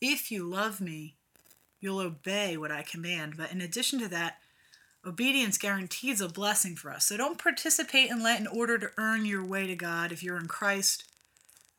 If 0.00 0.30
you 0.30 0.44
love 0.44 0.80
me, 0.80 1.15
You'll 1.80 2.00
obey 2.00 2.56
what 2.56 2.72
I 2.72 2.82
command. 2.82 3.36
But 3.36 3.52
in 3.52 3.60
addition 3.60 3.98
to 4.00 4.08
that, 4.08 4.38
obedience 5.04 5.58
guarantees 5.58 6.20
a 6.20 6.28
blessing 6.28 6.76
for 6.76 6.90
us. 6.90 7.06
So 7.06 7.16
don't 7.16 7.42
participate 7.42 8.10
in 8.10 8.22
Lent 8.22 8.40
in 8.40 8.46
order 8.46 8.78
to 8.78 8.90
earn 8.96 9.24
your 9.24 9.44
way 9.44 9.66
to 9.66 9.76
God. 9.76 10.12
If 10.12 10.22
you're 10.22 10.38
in 10.38 10.48
Christ, 10.48 11.04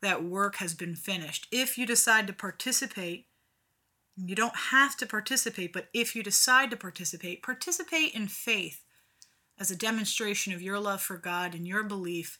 that 0.00 0.24
work 0.24 0.56
has 0.56 0.74
been 0.74 0.94
finished. 0.94 1.46
If 1.50 1.76
you 1.76 1.86
decide 1.86 2.26
to 2.28 2.32
participate, 2.32 3.26
you 4.16 4.34
don't 4.34 4.56
have 4.56 4.96
to 4.96 5.06
participate, 5.06 5.72
but 5.72 5.88
if 5.92 6.16
you 6.16 6.22
decide 6.22 6.70
to 6.70 6.76
participate, 6.76 7.42
participate 7.42 8.14
in 8.14 8.28
faith 8.28 8.82
as 9.58 9.70
a 9.70 9.76
demonstration 9.76 10.52
of 10.52 10.62
your 10.62 10.78
love 10.78 11.00
for 11.00 11.18
God 11.18 11.54
and 11.54 11.66
your 11.66 11.82
belief 11.82 12.38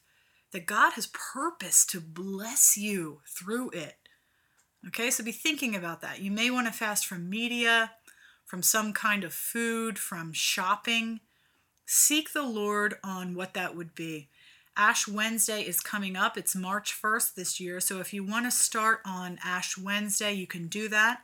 that 0.52 0.66
God 0.66 0.94
has 0.94 1.08
purpose 1.08 1.84
to 1.86 2.00
bless 2.00 2.76
you 2.76 3.20
through 3.26 3.70
it. 3.70 3.96
Okay, 4.86 5.10
so 5.10 5.24
be 5.24 5.32
thinking 5.32 5.74
about 5.74 6.00
that. 6.02 6.20
You 6.20 6.30
may 6.30 6.50
want 6.50 6.66
to 6.68 6.72
fast 6.72 7.06
from 7.06 7.28
media, 7.28 7.92
from 8.46 8.62
some 8.62 8.92
kind 8.92 9.24
of 9.24 9.34
food, 9.34 9.98
from 9.98 10.32
shopping. 10.32 11.20
Seek 11.84 12.32
the 12.32 12.44
Lord 12.44 12.94
on 13.02 13.34
what 13.34 13.54
that 13.54 13.74
would 13.74 13.94
be. 13.94 14.28
Ash 14.76 15.08
Wednesday 15.08 15.62
is 15.62 15.80
coming 15.80 16.14
up. 16.14 16.38
It's 16.38 16.54
March 16.54 16.96
1st 17.02 17.34
this 17.34 17.58
year. 17.58 17.80
So 17.80 17.98
if 17.98 18.14
you 18.14 18.24
want 18.24 18.46
to 18.46 18.52
start 18.52 19.00
on 19.04 19.38
Ash 19.44 19.76
Wednesday, 19.76 20.32
you 20.32 20.46
can 20.46 20.68
do 20.68 20.88
that. 20.88 21.22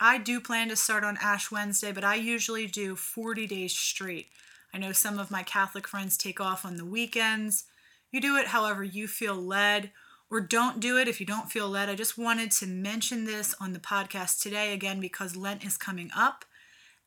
I 0.00 0.16
do 0.16 0.40
plan 0.40 0.68
to 0.68 0.76
start 0.76 1.04
on 1.04 1.18
Ash 1.20 1.50
Wednesday, 1.50 1.92
but 1.92 2.04
I 2.04 2.14
usually 2.14 2.66
do 2.66 2.96
40 2.96 3.46
days 3.46 3.76
straight. 3.76 4.28
I 4.72 4.78
know 4.78 4.92
some 4.92 5.18
of 5.18 5.30
my 5.30 5.42
Catholic 5.42 5.86
friends 5.86 6.16
take 6.16 6.40
off 6.40 6.64
on 6.64 6.76
the 6.76 6.84
weekends. 6.86 7.64
You 8.10 8.20
do 8.20 8.36
it 8.36 8.48
however 8.48 8.82
you 8.82 9.06
feel 9.06 9.34
led 9.34 9.90
or 10.30 10.40
don't 10.40 10.80
do 10.80 10.98
it 10.98 11.08
if 11.08 11.20
you 11.20 11.26
don't 11.26 11.50
feel 11.50 11.68
led. 11.68 11.88
I 11.88 11.94
just 11.94 12.18
wanted 12.18 12.50
to 12.52 12.66
mention 12.66 13.24
this 13.24 13.54
on 13.60 13.72
the 13.72 13.78
podcast 13.78 14.40
today 14.40 14.72
again 14.72 15.00
because 15.00 15.36
Lent 15.36 15.64
is 15.64 15.76
coming 15.76 16.10
up 16.14 16.44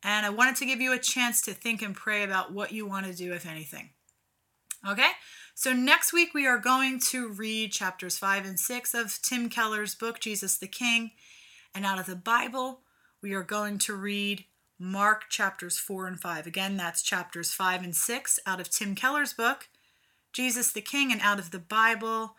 and 0.03 0.26
I 0.26 0.30
wanted 0.30 0.55
to 0.57 0.65
give 0.65 0.82
you 0.82 0.93
a 0.93 0.99
chance 0.99 1.41
to 1.43 1.53
think 1.53 1.82
and 1.82 1.95
pray 1.95 2.24
about 2.24 2.51
what 2.51 2.72
you 2.72 2.88
want 2.88 3.05
to 3.05 3.13
do, 3.13 3.34
if 3.34 3.45
anything. 3.45 3.91
Okay, 4.88 5.11
so 5.53 5.74
next 5.74 6.11
week 6.11 6.34
we 6.34 6.47
are 6.47 6.57
going 6.57 6.99
to 7.11 7.30
read 7.30 7.72
chapters 7.72 8.17
5 8.17 8.45
and 8.45 8.59
6 8.59 8.93
of 8.95 9.19
Tim 9.22 9.47
Keller's 9.47 9.93
book, 9.93 10.19
Jesus 10.19 10.57
the 10.57 10.67
King. 10.67 11.11
And 11.76 11.86
out 11.86 11.99
of 11.99 12.07
the 12.07 12.15
Bible, 12.15 12.82
we 13.22 13.34
are 13.34 13.43
going 13.43 13.78
to 13.80 13.95
read 13.95 14.45
Mark 14.80 15.30
chapters 15.30 15.78
4 15.78 16.07
and 16.07 16.19
5. 16.19 16.47
Again, 16.47 16.78
that's 16.78 17.03
chapters 17.03 17.53
5 17.53 17.84
and 17.84 17.95
6 17.95 18.39
out 18.47 18.59
of 18.59 18.72
Tim 18.72 18.95
Keller's 18.95 19.34
book, 19.34 19.69
Jesus 20.34 20.72
the 20.72 20.82
King, 20.82 21.11
and 21.11 21.22
out 21.22 21.38
of 21.38 21.51
the 21.51 21.59
Bible 21.59 22.36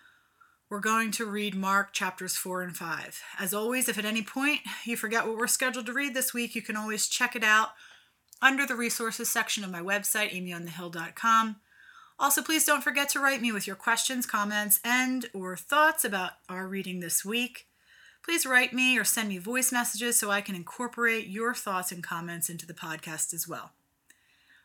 we're 0.72 0.80
going 0.80 1.10
to 1.10 1.26
read 1.26 1.54
Mark 1.54 1.92
chapters 1.92 2.34
4 2.34 2.62
and 2.62 2.74
5. 2.74 3.22
As 3.38 3.52
always, 3.52 3.90
if 3.90 3.98
at 3.98 4.06
any 4.06 4.22
point 4.22 4.60
you 4.86 4.96
forget 4.96 5.26
what 5.26 5.36
we're 5.36 5.46
scheduled 5.46 5.84
to 5.84 5.92
read 5.92 6.14
this 6.14 6.32
week, 6.32 6.54
you 6.54 6.62
can 6.62 6.78
always 6.78 7.08
check 7.08 7.36
it 7.36 7.44
out 7.44 7.72
under 8.40 8.64
the 8.64 8.74
resources 8.74 9.28
section 9.28 9.64
of 9.64 9.70
my 9.70 9.80
website, 9.80 10.32
amyonthehill.com. 10.32 11.56
Also, 12.18 12.40
please 12.40 12.64
don't 12.64 12.82
forget 12.82 13.10
to 13.10 13.20
write 13.20 13.42
me 13.42 13.52
with 13.52 13.66
your 13.66 13.76
questions, 13.76 14.24
comments, 14.24 14.80
and 14.82 15.26
or 15.34 15.58
thoughts 15.58 16.06
about 16.06 16.32
our 16.48 16.66
reading 16.66 17.00
this 17.00 17.22
week. 17.22 17.66
Please 18.24 18.46
write 18.46 18.72
me 18.72 18.98
or 18.98 19.04
send 19.04 19.28
me 19.28 19.36
voice 19.36 19.72
messages 19.72 20.18
so 20.18 20.30
I 20.30 20.40
can 20.40 20.54
incorporate 20.54 21.26
your 21.26 21.52
thoughts 21.52 21.92
and 21.92 22.02
comments 22.02 22.48
into 22.48 22.64
the 22.64 22.72
podcast 22.72 23.34
as 23.34 23.46
well. 23.46 23.72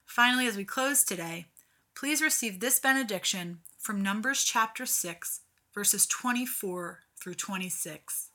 Finally, 0.05 0.47
as 0.47 0.55
we 0.55 0.63
close 0.63 1.03
today, 1.03 1.47
please 1.95 2.21
receive 2.21 2.61
this 2.61 2.79
benediction 2.79 3.59
from 3.77 4.01
Numbers 4.01 4.45
chapter 4.45 4.85
6, 4.85 5.41
verses 5.77 6.07
24 6.07 7.01
through 7.21 7.35
26. 7.35 8.31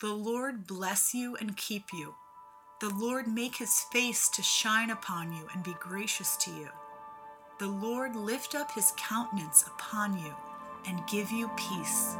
The 0.00 0.12
Lord 0.12 0.68
bless 0.68 1.12
you 1.12 1.34
and 1.40 1.56
keep 1.56 1.82
you. 1.92 2.14
The 2.80 2.90
Lord 2.90 3.26
make 3.26 3.56
his 3.56 3.80
face 3.92 4.28
to 4.28 4.40
shine 4.40 4.90
upon 4.90 5.32
you 5.32 5.48
and 5.52 5.64
be 5.64 5.74
gracious 5.80 6.36
to 6.36 6.52
you. 6.52 6.68
The 7.58 7.66
Lord 7.66 8.14
lift 8.14 8.54
up 8.54 8.70
his 8.70 8.92
countenance 8.96 9.64
upon 9.66 10.16
you 10.16 10.32
and 10.86 11.04
give 11.08 11.32
you 11.32 11.50
peace. 11.56 12.14